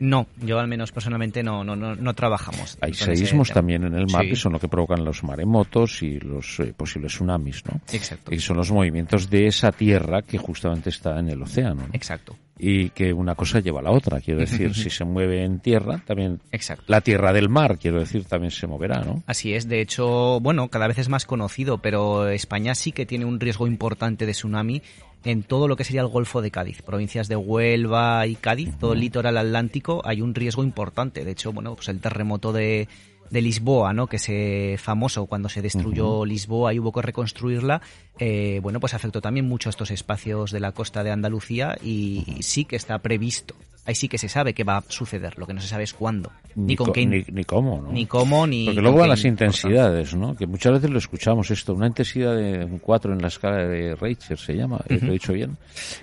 No, 0.00 0.26
yo 0.36 0.58
al 0.58 0.68
menos 0.68 0.92
personalmente 0.92 1.42
no, 1.42 1.64
no, 1.64 1.76
no, 1.76 2.14
trabajamos. 2.14 2.78
Hay 2.80 2.94
seísmos 2.94 3.50
también 3.50 3.84
en 3.84 3.94
el 3.94 4.06
mar 4.10 4.26
que 4.26 4.36
son 4.36 4.52
lo 4.52 4.60
que 4.60 4.68
provocan 4.68 5.04
los 5.04 5.22
maremotos 5.24 6.02
y 6.02 6.18
los 6.20 6.60
eh, 6.60 6.74
posibles 6.76 7.12
tsunamis, 7.12 7.64
¿no? 7.66 7.80
Exacto. 7.92 8.32
Y 8.32 8.38
son 8.38 8.56
los 8.56 8.70
movimientos 8.70 9.28
de 9.28 9.46
esa 9.46 9.72
tierra 9.72 10.22
que 10.22 10.38
justamente 10.38 10.90
está 10.90 11.18
en 11.18 11.28
el 11.30 11.42
océano. 11.42 11.88
Exacto. 11.92 12.36
Y 12.58 12.90
que 12.90 13.12
una 13.12 13.34
cosa 13.34 13.60
lleva 13.60 13.80
a 13.80 13.82
la 13.82 13.90
otra, 13.90 14.20
quiero 14.20 14.40
decir, 14.48 14.74
si 14.74 14.90
se 14.90 15.04
mueve 15.04 15.44
en 15.44 15.60
tierra, 15.60 16.02
también 16.06 16.40
Exacto. 16.52 16.84
la 16.88 17.00
tierra 17.00 17.32
del 17.32 17.48
mar, 17.48 17.78
quiero 17.78 18.00
decir, 18.00 18.24
también 18.24 18.50
se 18.50 18.66
moverá, 18.66 19.00
¿no? 19.02 19.22
Así 19.26 19.54
es, 19.54 19.68
de 19.68 19.80
hecho, 19.80 20.40
bueno, 20.40 20.68
cada 20.68 20.88
vez 20.88 20.98
es 20.98 21.08
más 21.08 21.26
conocido, 21.26 21.78
pero 21.78 22.28
España 22.28 22.74
sí 22.74 22.92
que 22.92 23.06
tiene 23.06 23.24
un 23.24 23.40
riesgo 23.40 23.66
importante 23.66 24.26
de 24.26 24.32
tsunami 24.32 24.82
en 25.24 25.42
todo 25.42 25.68
lo 25.68 25.76
que 25.76 25.84
sería 25.84 26.00
el 26.00 26.08
Golfo 26.08 26.42
de 26.42 26.50
Cádiz, 26.50 26.82
provincias 26.82 27.28
de 27.28 27.36
Huelva 27.36 28.26
y 28.26 28.36
Cádiz, 28.36 28.76
todo 28.78 28.92
el 28.92 29.00
litoral 29.00 29.36
atlántico, 29.36 30.00
hay 30.04 30.20
un 30.20 30.34
riesgo 30.34 30.62
importante. 30.62 31.24
De 31.24 31.32
hecho, 31.32 31.52
bueno, 31.52 31.74
pues 31.74 31.88
el 31.88 32.00
terremoto 32.00 32.52
de, 32.52 32.88
de 33.30 33.42
Lisboa, 33.42 33.92
¿no? 33.92 34.06
Que 34.06 34.16
es 34.16 34.80
famoso 34.80 35.26
cuando 35.26 35.48
se 35.48 35.62
destruyó 35.62 36.24
Lisboa 36.24 36.74
y 36.74 36.78
hubo 36.78 36.92
que 36.92 37.02
reconstruirla, 37.02 37.80
eh, 38.18 38.60
bueno, 38.62 38.80
pues 38.80 38.94
afectó 38.94 39.20
también 39.20 39.46
mucho 39.46 39.68
a 39.68 39.70
estos 39.70 39.90
espacios 39.90 40.50
de 40.50 40.60
la 40.60 40.72
costa 40.72 41.02
de 41.02 41.10
Andalucía 41.10 41.76
y 41.82 42.24
sí 42.40 42.64
que 42.64 42.76
está 42.76 42.98
previsto 42.98 43.54
ahí 43.88 43.94
sí 43.94 44.06
que 44.06 44.18
se 44.18 44.28
sabe 44.28 44.52
que 44.52 44.64
va 44.64 44.76
a 44.76 44.84
suceder. 44.88 45.38
Lo 45.38 45.46
que 45.46 45.54
no 45.54 45.62
se 45.62 45.68
sabe 45.68 45.84
es 45.84 45.94
cuándo. 45.94 46.30
Ni, 46.54 46.76
con 46.76 46.92
qué. 46.92 47.06
Ni, 47.06 47.44
cómo, 47.44 47.80
¿no? 47.80 47.90
Ni 47.90 48.04
cómo, 48.04 48.46
ni. 48.46 48.66
Porque 48.66 48.82
luego 48.82 49.02
a 49.02 49.06
las 49.06 49.24
intensidades, 49.24 50.14
¿no? 50.14 50.36
Que 50.36 50.46
muchas 50.46 50.74
veces 50.74 50.90
lo 50.90 50.98
escuchamos 50.98 51.50
esto. 51.50 51.72
Una 51.72 51.86
intensidad 51.86 52.36
de 52.36 52.66
un 52.66 52.78
4 52.78 53.14
en 53.14 53.22
la 53.22 53.28
escala 53.28 53.66
de 53.66 53.94
Reicher 53.94 54.38
se 54.38 54.54
llama, 54.54 54.78
¿lo 54.88 54.96
he 54.96 55.12
dicho 55.12 55.32
bien? 55.32 55.56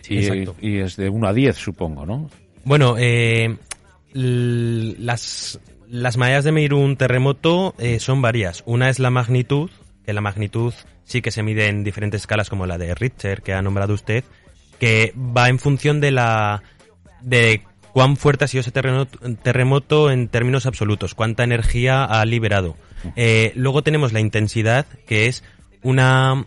y, 0.10 0.68
y, 0.68 0.80
es 0.80 0.96
de 0.96 1.10
1 1.10 1.28
a 1.28 1.34
10, 1.34 1.56
supongo, 1.56 2.08
¿no? 2.08 2.28
Bueno, 2.64 2.96
eh, 2.98 3.56
las, 4.14 5.60
las 5.90 6.18
mareas 6.18 6.44
de 6.44 6.52
medir 6.52 6.74
un 6.74 6.98
terremoto 6.98 7.76
eh, 7.78 8.00
son 8.00 8.22
varias. 8.22 8.64
Una 8.66 8.90
es 8.90 9.00
la 9.00 9.10
magnitud, 9.10 9.70
que 10.06 10.14
la 10.14 10.22
magnitud 10.22 10.74
sí 11.04 11.22
que 11.22 11.32
se 11.32 11.44
mide 11.44 11.68
en 11.68 11.84
diferentes 11.84 12.22
escalas, 12.22 12.50
como 12.50 12.66
la 12.66 12.78
de 12.78 12.94
Richter, 12.96 13.42
que 13.42 13.54
ha 13.54 13.62
nombrado 13.62 13.94
usted, 13.94 14.24
que 14.80 15.14
va 15.16 15.50
en 15.50 15.60
función 15.60 16.02
de 16.02 16.12
la 16.12 16.64
de 17.22 17.64
cuán 17.94 18.18
fuerte 18.18 18.46
ha 18.46 18.48
sido 18.48 18.62
ese 18.62 18.72
terremoto 18.72 20.12
en 20.12 20.28
términos 20.28 20.66
absolutos, 20.66 21.16
cuánta 21.16 21.44
energía 21.44 22.04
ha 22.04 22.26
liberado. 22.26 22.76
Eh, 23.16 23.54
luego 23.56 23.84
tenemos 23.84 24.12
la 24.12 24.20
intensidad, 24.20 24.86
que 25.08 25.28
es 25.28 25.44
una, 25.82 26.46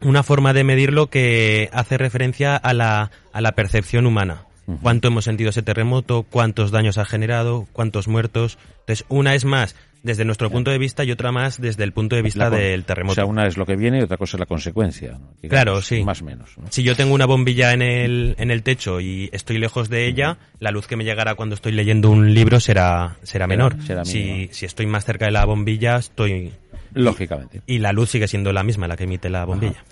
una 0.00 0.22
forma 0.22 0.52
de 0.52 0.64
medirlo 0.64 1.08
que 1.08 1.70
hace 1.72 1.96
referencia 1.96 2.56
a 2.56 2.74
la, 2.74 3.10
a 3.32 3.40
la 3.40 3.52
percepción 3.52 4.06
humana. 4.06 4.44
Cuánto 4.80 5.08
hemos 5.08 5.24
sentido 5.24 5.50
ese 5.50 5.62
terremoto, 5.62 6.22
cuántos 6.22 6.70
daños 6.70 6.98
ha 6.98 7.04
generado, 7.04 7.66
cuántos 7.72 8.08
muertos. 8.08 8.58
Entonces, 8.80 9.04
una 9.08 9.34
es 9.34 9.44
más 9.44 9.74
desde 10.02 10.24
nuestro 10.24 10.50
punto 10.50 10.70
de 10.70 10.78
vista 10.78 11.04
y 11.04 11.12
otra 11.12 11.32
más 11.32 11.60
desde 11.60 11.84
el 11.84 11.92
punto 11.92 12.16
de 12.16 12.22
vista 12.22 12.50
del 12.50 12.84
terremoto. 12.84 13.12
O 13.12 13.14
sea, 13.14 13.24
una 13.24 13.46
es 13.46 13.56
lo 13.56 13.66
que 13.66 13.76
viene 13.76 14.00
y 14.00 14.02
otra 14.02 14.16
cosa 14.16 14.36
es 14.36 14.40
la 14.40 14.46
consecuencia. 14.46 15.18
claro, 15.48 15.80
sí. 15.80 16.02
Más 16.02 16.22
o 16.22 16.24
menos. 16.24 16.56
Si 16.70 16.82
yo 16.82 16.96
tengo 16.96 17.14
una 17.14 17.26
bombilla 17.26 17.72
en 17.72 17.82
el, 17.82 18.34
en 18.38 18.50
el 18.50 18.62
techo 18.62 19.00
y 19.00 19.30
estoy 19.32 19.58
lejos 19.58 19.88
de 19.88 20.06
ella, 20.06 20.38
la 20.58 20.70
luz 20.70 20.86
que 20.86 20.96
me 20.96 21.04
llegará 21.04 21.34
cuando 21.34 21.54
estoy 21.54 21.72
leyendo 21.72 22.10
un 22.10 22.34
libro 22.34 22.60
será, 22.60 23.16
será 23.22 23.46
menor. 23.46 23.76
si, 24.04 24.48
si 24.52 24.66
estoy 24.66 24.86
más 24.86 25.04
cerca 25.04 25.26
de 25.26 25.32
la 25.32 25.44
bombilla, 25.44 25.96
estoy... 25.96 26.52
Lógicamente. 26.94 27.62
Y, 27.66 27.78
la 27.78 27.92
luz 27.92 28.10
sigue 28.10 28.28
siendo 28.28 28.52
la 28.52 28.62
misma, 28.62 28.86
la 28.86 28.96
que 28.96 29.04
emite 29.04 29.30
la 29.30 29.46
bombilla. 29.46 29.82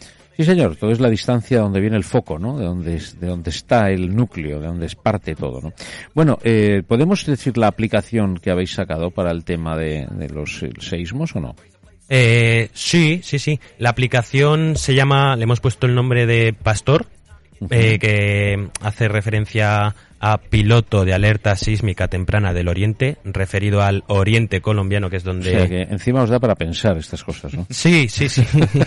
Sí, 0.40 0.47
señor, 0.47 0.75
todo 0.76 0.90
es 0.90 1.00
la 1.00 1.11
distancia 1.11 1.61
donde 1.61 1.82
viene 1.82 1.99
el 1.99 2.02
foco, 2.02 2.38
¿no? 2.38 2.56
De 2.56 2.64
donde, 2.64 2.92
de 2.92 3.26
donde 3.26 3.50
está 3.50 3.90
el 3.90 4.16
núcleo, 4.16 4.59
de 4.59 4.68
donde 4.68 4.87
es 4.87 4.94
parte 4.94 5.35
todo, 5.35 5.61
¿no? 5.61 5.75
Bueno, 6.14 6.38
eh, 6.42 6.82
¿podemos 6.88 7.26
decir 7.26 7.59
la 7.59 7.66
aplicación 7.66 8.38
que 8.38 8.50
habéis 8.50 8.73
sacado 8.73 9.11
para 9.11 9.32
el 9.32 9.44
tema 9.44 9.76
de, 9.76 10.09
los 10.32 10.64
seísmos 10.78 11.37
o 11.37 11.40
no? 11.40 11.56
Eh, 12.09 12.70
sí, 12.73 13.20
sí, 13.23 13.38
sí. 13.38 13.61
La 13.76 13.90
aplicación 13.90 14.76
se 14.76 14.94
llama, 14.94 15.37
le 15.37 15.42
hemos 15.42 15.61
puesto 15.61 15.87
el 15.87 15.94
nombre 15.94 16.25
de 16.25 16.54
Pastor, 16.54 17.04
eh, 17.68 17.98
que 17.98 18.68
hace 18.80 19.08
referencia 19.08 19.94
a 20.22 20.36
piloto 20.36 21.06
de 21.06 21.14
alerta 21.14 21.56
sísmica 21.56 22.06
temprana 22.08 22.52
del 22.52 22.68
Oriente, 22.68 23.16
referido 23.24 23.80
al 23.82 24.04
Oriente 24.06 24.60
colombiano, 24.60 25.08
que 25.08 25.16
es 25.16 25.24
donde... 25.24 25.48
O 25.48 25.58
sea, 25.58 25.68
que 25.68 25.82
encima 25.82 26.22
os 26.22 26.28
da 26.28 26.38
para 26.38 26.54
pensar 26.54 26.98
estas 26.98 27.24
cosas, 27.24 27.54
¿no? 27.54 27.66
Sí, 27.70 28.06
sí, 28.08 28.28
sí. 28.28 28.42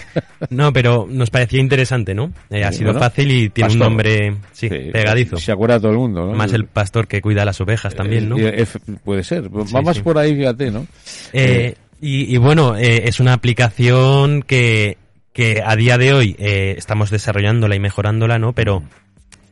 no, 0.51 0.71
pero 0.71 1.07
nos 1.09 1.31
parecía 1.31 1.59
interesante, 1.59 2.13
¿no? 2.13 2.31
Eh, 2.51 2.63
ha 2.63 2.71
sido 2.71 2.93
fácil 2.93 3.31
y 3.31 3.49
tiene 3.49 3.73
un 3.73 3.79
nombre 3.79 4.35
sí, 4.51 4.69
pegadizo. 4.69 5.37
Se 5.37 5.51
acuerda 5.51 5.79
todo 5.79 5.91
el 5.91 5.97
mundo, 5.97 6.27
¿no? 6.27 6.33
Más 6.33 6.53
el 6.53 6.65
pastor 6.65 7.07
que 7.07 7.19
cuida 7.19 7.43
las 7.45 7.59
ovejas 7.61 7.95
también, 7.95 8.29
¿no? 8.29 8.37
Eh, 8.37 8.67
puede 9.03 9.23
ser. 9.23 9.49
Va 9.49 9.81
más 9.81 9.99
por 9.99 10.19
ahí, 10.19 10.35
fíjate, 10.35 10.69
¿no? 10.69 10.85
Eh, 11.33 11.73
y, 11.99 12.35
y, 12.35 12.37
bueno, 12.37 12.75
es 12.75 13.19
una 13.19 13.33
aplicación 13.33 14.43
que, 14.43 14.97
que 15.33 15.61
a 15.65 15.75
día 15.75 15.97
de 15.97 16.13
hoy 16.13 16.35
estamos 16.39 17.09
desarrollándola 17.09 17.75
y 17.75 17.79
mejorándola, 17.79 18.39
¿no? 18.39 18.53
Pero, 18.53 18.83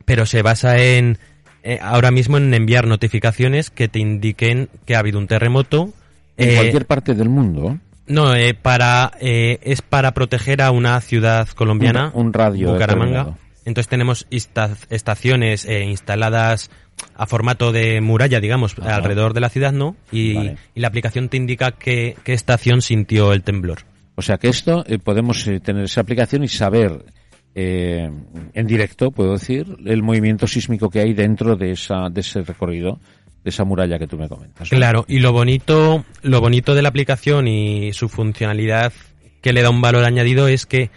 pero 0.05 0.25
se 0.25 0.41
basa 0.41 0.77
en 0.77 1.17
eh, 1.63 1.79
ahora 1.81 2.11
mismo 2.11 2.37
en 2.37 2.53
enviar 2.53 2.87
notificaciones 2.87 3.69
que 3.69 3.87
te 3.87 3.99
indiquen 3.99 4.69
que 4.85 4.95
ha 4.95 4.99
habido 4.99 5.19
un 5.19 5.27
terremoto. 5.27 5.93
En 6.37 6.49
eh, 6.49 6.55
cualquier 6.55 6.85
parte 6.85 7.13
del 7.13 7.29
mundo. 7.29 7.77
No, 8.07 8.33
eh, 8.33 8.55
para, 8.55 9.11
es 9.19 9.81
para 9.81 10.13
proteger 10.13 10.61
a 10.61 10.71
una 10.71 10.99
ciudad 11.01 11.47
colombiana. 11.49 12.11
Un, 12.13 12.33
radio. 12.33 12.73
Bucaramanga. 12.73 13.35
Entonces 13.63 13.87
tenemos 13.87 14.25
estaciones 14.31 15.65
instaladas 15.65 16.71
a 17.15 17.27
formato 17.27 17.71
de 17.71 18.01
muralla, 18.01 18.39
digamos, 18.39 18.75
alrededor 18.79 19.33
de 19.33 19.39
la 19.39 19.49
ciudad, 19.49 19.71
¿no? 19.71 19.95
Y, 20.11 20.35
y, 20.39 20.57
la 20.75 20.87
aplicación 20.87 21.29
te 21.29 21.37
indica 21.37 21.71
qué, 21.71 22.17
qué 22.23 22.33
estación 22.33 22.81
sintió 22.81 23.33
el 23.33 23.43
temblor. 23.43 23.79
O 24.15 24.21
sea 24.21 24.37
que 24.37 24.49
esto 24.49 24.83
podemos 25.03 25.43
tener 25.63 25.85
esa 25.85 26.01
aplicación 26.01 26.43
y 26.43 26.47
saber 26.47 27.05
eh, 27.53 28.09
en 28.53 28.67
directo, 28.67 29.11
puedo 29.11 29.33
decir, 29.33 29.65
el 29.85 30.03
movimiento 30.03 30.47
sísmico 30.47 30.89
que 30.89 30.99
hay 30.99 31.13
dentro 31.13 31.55
de, 31.55 31.71
esa, 31.71 32.09
de 32.09 32.21
ese 32.21 32.41
recorrido, 32.43 32.99
de 33.43 33.49
esa 33.49 33.65
muralla 33.65 33.99
que 33.99 34.07
tú 34.07 34.17
me 34.17 34.29
comentas. 34.29 34.69
Claro, 34.69 35.05
y 35.07 35.19
lo 35.19 35.33
bonito, 35.33 36.05
lo 36.21 36.41
bonito 36.41 36.75
de 36.75 36.81
la 36.81 36.89
aplicación 36.89 37.47
y 37.47 37.93
su 37.93 38.07
funcionalidad 38.07 38.93
que 39.41 39.53
le 39.53 39.61
da 39.61 39.69
un 39.69 39.81
valor 39.81 40.05
añadido 40.05 40.47
es 40.47 40.65
que 40.65 40.91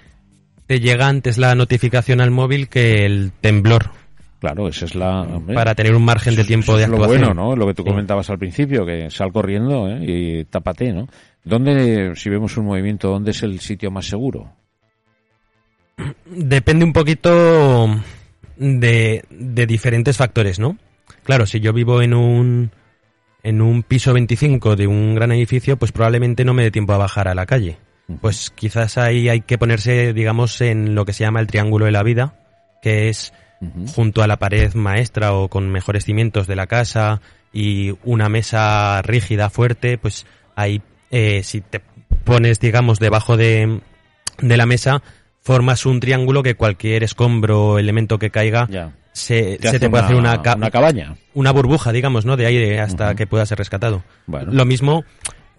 te 0.67 0.81
llega 0.81 1.09
antes 1.09 1.39
la 1.39 1.55
notificación 1.55 2.21
al 2.21 2.31
móvil 2.31 2.69
que 2.69 3.05
el 3.05 3.33
temblor. 3.41 3.91
Claro, 4.45 4.69
esa 4.69 4.85
es 4.85 4.95
la... 4.95 5.27
para 5.55 5.75
tener 5.75 5.95
un 5.95 6.05
margen 6.05 6.37
de 6.37 6.45
tiempo 6.45 6.77
de 6.77 6.85
actuación. 6.85 7.23
Lo 7.23 7.27
bueno, 7.29 7.33
¿no? 7.33 7.57
Lo 7.57 7.67
que 7.67 7.73
tú 7.73 7.83
comentabas 7.83 8.29
al 8.29 8.39
principio, 8.39 8.85
que 8.85 9.09
sal 9.09 9.33
corriendo 9.33 9.89
¿eh? 9.89 10.01
y 10.03 10.45
tápate, 10.45 10.93
¿no? 10.93 11.09
¿Dónde, 11.43 12.13
si 12.15 12.29
vemos 12.29 12.55
un 12.59 12.67
movimiento, 12.67 13.09
dónde 13.09 13.31
es 13.31 13.43
el 13.43 13.59
sitio 13.61 13.91
más 13.91 14.05
seguro? 14.05 14.53
depende 16.27 16.85
un 16.85 16.93
poquito 16.93 17.89
de, 18.59 19.25
de 19.31 19.67
diferentes 19.67 20.19
factores, 20.19 20.59
¿no? 20.59 20.77
Claro, 21.23 21.47
si 21.47 21.61
yo 21.61 21.73
vivo 21.73 22.03
en 22.03 22.13
un, 22.13 22.71
en 23.43 23.63
un 23.63 23.83
piso 23.83 24.13
25 24.13 24.77
de 24.77 24.87
un 24.87 25.15
gran 25.15 25.33
edificio, 25.33 25.79
pues 25.79 25.91
probablemente 25.91 26.45
no 26.45 26.53
me 26.53 26.65
dé 26.65 26.71
tiempo 26.71 26.93
a 26.93 26.99
bajar 26.99 27.29
a 27.29 27.35
la 27.35 27.47
calle. 27.47 27.79
Pues 28.21 28.51
quizás 28.51 28.99
ahí 28.99 29.31
hay 29.31 29.41
que 29.41 29.57
ponerse, 29.57 30.13
digamos, 30.13 30.61
en 30.61 30.95
lo 30.95 31.07
que 31.07 31.15
se 31.15 31.25
llama 31.25 31.41
el 31.41 31.47
triángulo 31.47 31.87
de 31.87 31.93
la 31.93 32.03
vida, 32.03 32.39
que 32.83 33.09
es 33.09 33.33
junto 33.95 34.23
a 34.23 34.27
la 34.27 34.39
pared 34.39 34.75
maestra 34.75 35.33
o 35.33 35.49
con 35.49 35.71
mejores 35.71 36.05
cimientos 36.05 36.47
de 36.47 36.57
la 36.57 36.67
casa 36.67 37.21
y 37.53 37.95
una 38.05 38.29
mesa 38.29 39.01
rígida, 39.03 39.49
fuerte, 39.49 39.97
pues 39.97 40.27
ahí 40.55 40.83
eh, 41.11 41.43
si 41.43 41.61
te 41.61 41.81
pones, 42.25 42.61
digamos, 42.61 42.99
debajo 42.99 43.37
de, 43.37 43.81
de 44.41 44.57
la 44.57 44.67
mesa, 44.67 45.03
formas 45.41 45.87
un 45.87 46.01
triángulo 46.01 46.43
que 46.43 46.57
cualquier 46.57 47.05
escombro 47.05 47.67
o 47.67 47.79
elemento 47.79 48.19
que 48.19 48.31
caiga 48.31 48.69
se, 49.13 49.59
te, 49.59 49.89
puede 49.89 50.05
hacer 50.05 50.17
una, 50.17 50.43
cabaña. 50.43 51.17
Una 51.35 51.53
burbuja, 51.53 51.93
digamos, 51.93 52.25
¿no? 52.25 52.37
De 52.37 52.47
aire 52.47 52.81
hasta 52.81 53.15
que 53.15 53.29
pueda 53.29 53.47
ser 53.47 53.59
rescatado. 53.59 54.03
Lo 54.27 54.65
mismo, 54.65 55.05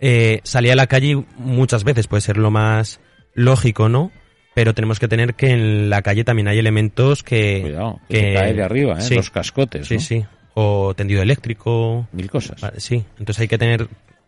eh, 0.01 0.41
salir 0.43 0.73
a 0.73 0.75
la 0.75 0.87
calle 0.87 1.23
muchas 1.37 1.85
veces 1.85 2.07
puede 2.07 2.21
ser 2.21 2.37
lo 2.37 2.51
más 2.51 2.99
lógico, 3.33 3.87
¿no? 3.87 4.11
Pero 4.55 4.73
tenemos 4.73 4.99
que 4.99 5.09
tener 5.09 5.35
que 5.35 5.49
en 5.49 5.89
la 5.89 6.01
calle 6.01 6.23
también 6.23 6.47
hay 6.47 6.57
elementos 6.57 7.23
que... 7.23 7.59
Cuidado, 7.61 7.99
que, 8.09 8.33
cae 8.33 8.53
de 8.53 8.63
arriba, 8.63 8.97
¿eh? 8.97 9.15
Los 9.15 9.29
cascotes, 9.29 9.85
Sí, 9.85 9.99
sí. 9.99 10.25
O 10.53 10.93
tendido 10.95 11.21
eléctrico. 11.21 12.07
Mil 12.13 12.29
cosas. 12.29 12.61
Sí, 12.77 13.03
entonces 13.19 13.41
hay 13.41 13.47
que 13.49 13.57
tener... 13.57 13.87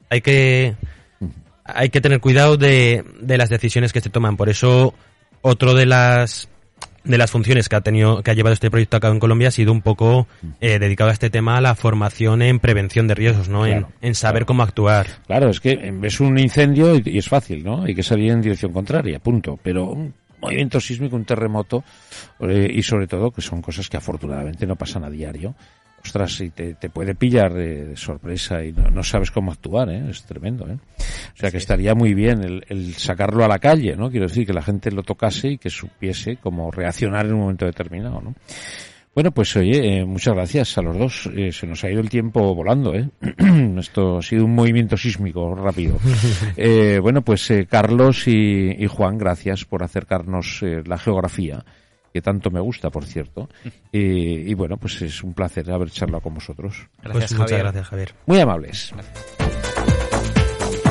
Hay 0.10 0.20
que... 0.20 0.76
Hay 1.63 1.90
que 1.90 2.02
tener 2.02 2.20
cuidado 2.20 2.58
de, 2.58 3.06
de 3.22 3.38
las 3.38 3.50
decisiones 3.50 3.94
que 3.94 4.02
se 4.02 4.10
toman. 4.10 4.36
Por 4.36 4.50
eso 4.50 4.94
otro 5.42 5.74
de 5.74 5.86
las 5.86 6.50
de 7.08 7.17
las 7.17 7.32
funciones 7.32 7.70
que 7.70 7.76
ha 7.76 7.82
tenido 7.82 8.22
que 8.22 8.32
ha 8.32 8.34
llevado 8.34 8.54
este 8.54 8.70
proyecto 8.70 8.98
a 8.98 9.00
cabo 9.00 9.13
en 9.13 9.20
Colombia 9.20 9.48
ha 9.48 9.52
sido 9.52 9.72
un 9.72 9.82
poco 9.82 10.28
eh, 10.62 10.80
dedicado 10.80 11.10
a 11.10 11.13
este 11.13 11.30
tema 11.30 11.58
a 11.58 11.62
la 11.62 11.76
formación 11.76 12.41
en 12.41 12.60
prevención 12.60 13.08
de 13.08 13.15
riesgos, 13.15 13.50
¿no? 13.50 13.65
en, 13.65 14.15
saber 14.15 14.46
cómo 14.46 14.63
actuar. 14.63 15.08
Claro, 15.28 15.50
es 15.50 15.60
que 15.60 15.93
es 16.04 16.20
un 16.20 16.38
incendio 16.38 16.96
y, 16.96 17.17
es 17.17 17.30
fácil, 17.30 17.63
¿no? 17.63 17.84
Hay 17.84 17.93
que 17.93 18.04
salir 18.04 18.32
en 18.32 18.41
dirección 18.41 18.72
contraria, 18.74 19.20
punto. 19.20 19.60
Pero 19.62 19.86
un 19.86 20.13
movimiento 20.41 20.80
sísmico, 20.80 21.15
un 21.15 21.26
terremoto 21.26 21.84
eh, 22.39 22.72
y 22.74 22.82
sobre 22.84 23.08
todo 23.08 23.32
que 23.32 23.41
son 23.41 23.62
cosas 23.62 23.89
que 23.89 23.98
afortunadamente 23.98 24.65
no 24.65 24.76
pasan 24.76 25.04
a 25.04 25.10
diario 25.10 25.56
ostras, 26.04 26.39
y 26.41 26.50
te, 26.50 26.76
puede 26.89 27.15
pillar 27.15 27.54
de, 27.54 27.96
sorpresa 27.96 28.63
y 28.63 28.72
no, 28.72 29.04
sabes 29.04 29.32
cómo 29.32 29.52
actuar, 29.52 29.89
¿eh? 29.89 30.10
es 30.10 30.24
tremendo. 30.24 30.67
¿eh? 30.67 30.78
O 31.34 31.38
sea 31.38 31.52
que 31.52 31.58
estaría 31.58 31.96
muy 31.96 32.13
bien 32.13 32.63
el, 32.68 32.94
sacarlo 32.96 33.44
a 33.44 33.48
la 33.48 33.60
calle, 33.60 33.96
¿no? 33.96 34.10
Quiero 34.10 34.28
decir, 34.28 34.46
que 34.46 34.54
la 34.54 34.62
gente 34.62 34.92
lo 34.92 35.04
tocase 35.04 35.50
y 35.50 35.58
que 35.58 35.70
supiese 35.70 36.38
cómo 36.38 36.72
reaccionar 36.72 37.26
en 37.26 37.34
un 37.34 37.42
momento 37.42 37.66
determinado, 37.66 38.22
¿no? 38.22 38.36
Bueno, 39.13 39.32
pues 39.32 39.56
oye, 39.56 39.98
eh, 39.98 40.06
muchas 40.06 40.36
gracias 40.36 40.78
a 40.78 40.84
los 40.84 40.96
dos. 40.96 41.30
Eh, 41.36 41.52
se 41.52 41.66
nos 41.66 41.84
ha 41.84 41.90
ido 41.90 42.02
el 42.02 42.10
tiempo 42.10 42.54
volando, 42.54 42.94
¿eh? 42.94 43.10
Esto 43.80 44.20
ha 44.20 44.22
sido 44.22 44.46
un 44.46 44.54
movimiento 44.54 44.96
sísmico 44.96 45.56
rápido. 45.56 45.98
Eh, 46.56 47.00
bueno, 47.02 47.22
pues 47.22 47.52
Carlos 47.70 48.28
y, 48.28 48.72
y, 48.78 48.88
Juan, 48.88 49.18
gracias 49.18 49.66
por 49.66 49.84
acercarnos 49.84 50.63
la 50.86 50.98
geografía 50.98 51.63
que 52.18 52.22
tanto 52.22 52.50
me 52.50 52.60
gusta, 52.60 52.90
por 52.90 53.06
cierto. 53.06 53.48
Y, 53.92 54.54
bueno, 54.56 54.78
pues 54.78 55.02
es 55.04 55.24
un 55.24 55.34
placer 55.34 55.70
haber 55.72 55.92
charlado 55.92 56.22
con 56.22 56.34
vosotros. 56.34 56.88
Gracias, 57.04 57.32
pues 57.32 57.40
muchas 57.40 57.60
gracias, 57.60 57.88
Javier. 57.88 58.13
Muy 58.26 58.40
amables. 58.40 58.94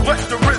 What's 0.07 0.25
the 0.29 0.37
risk? 0.37 0.56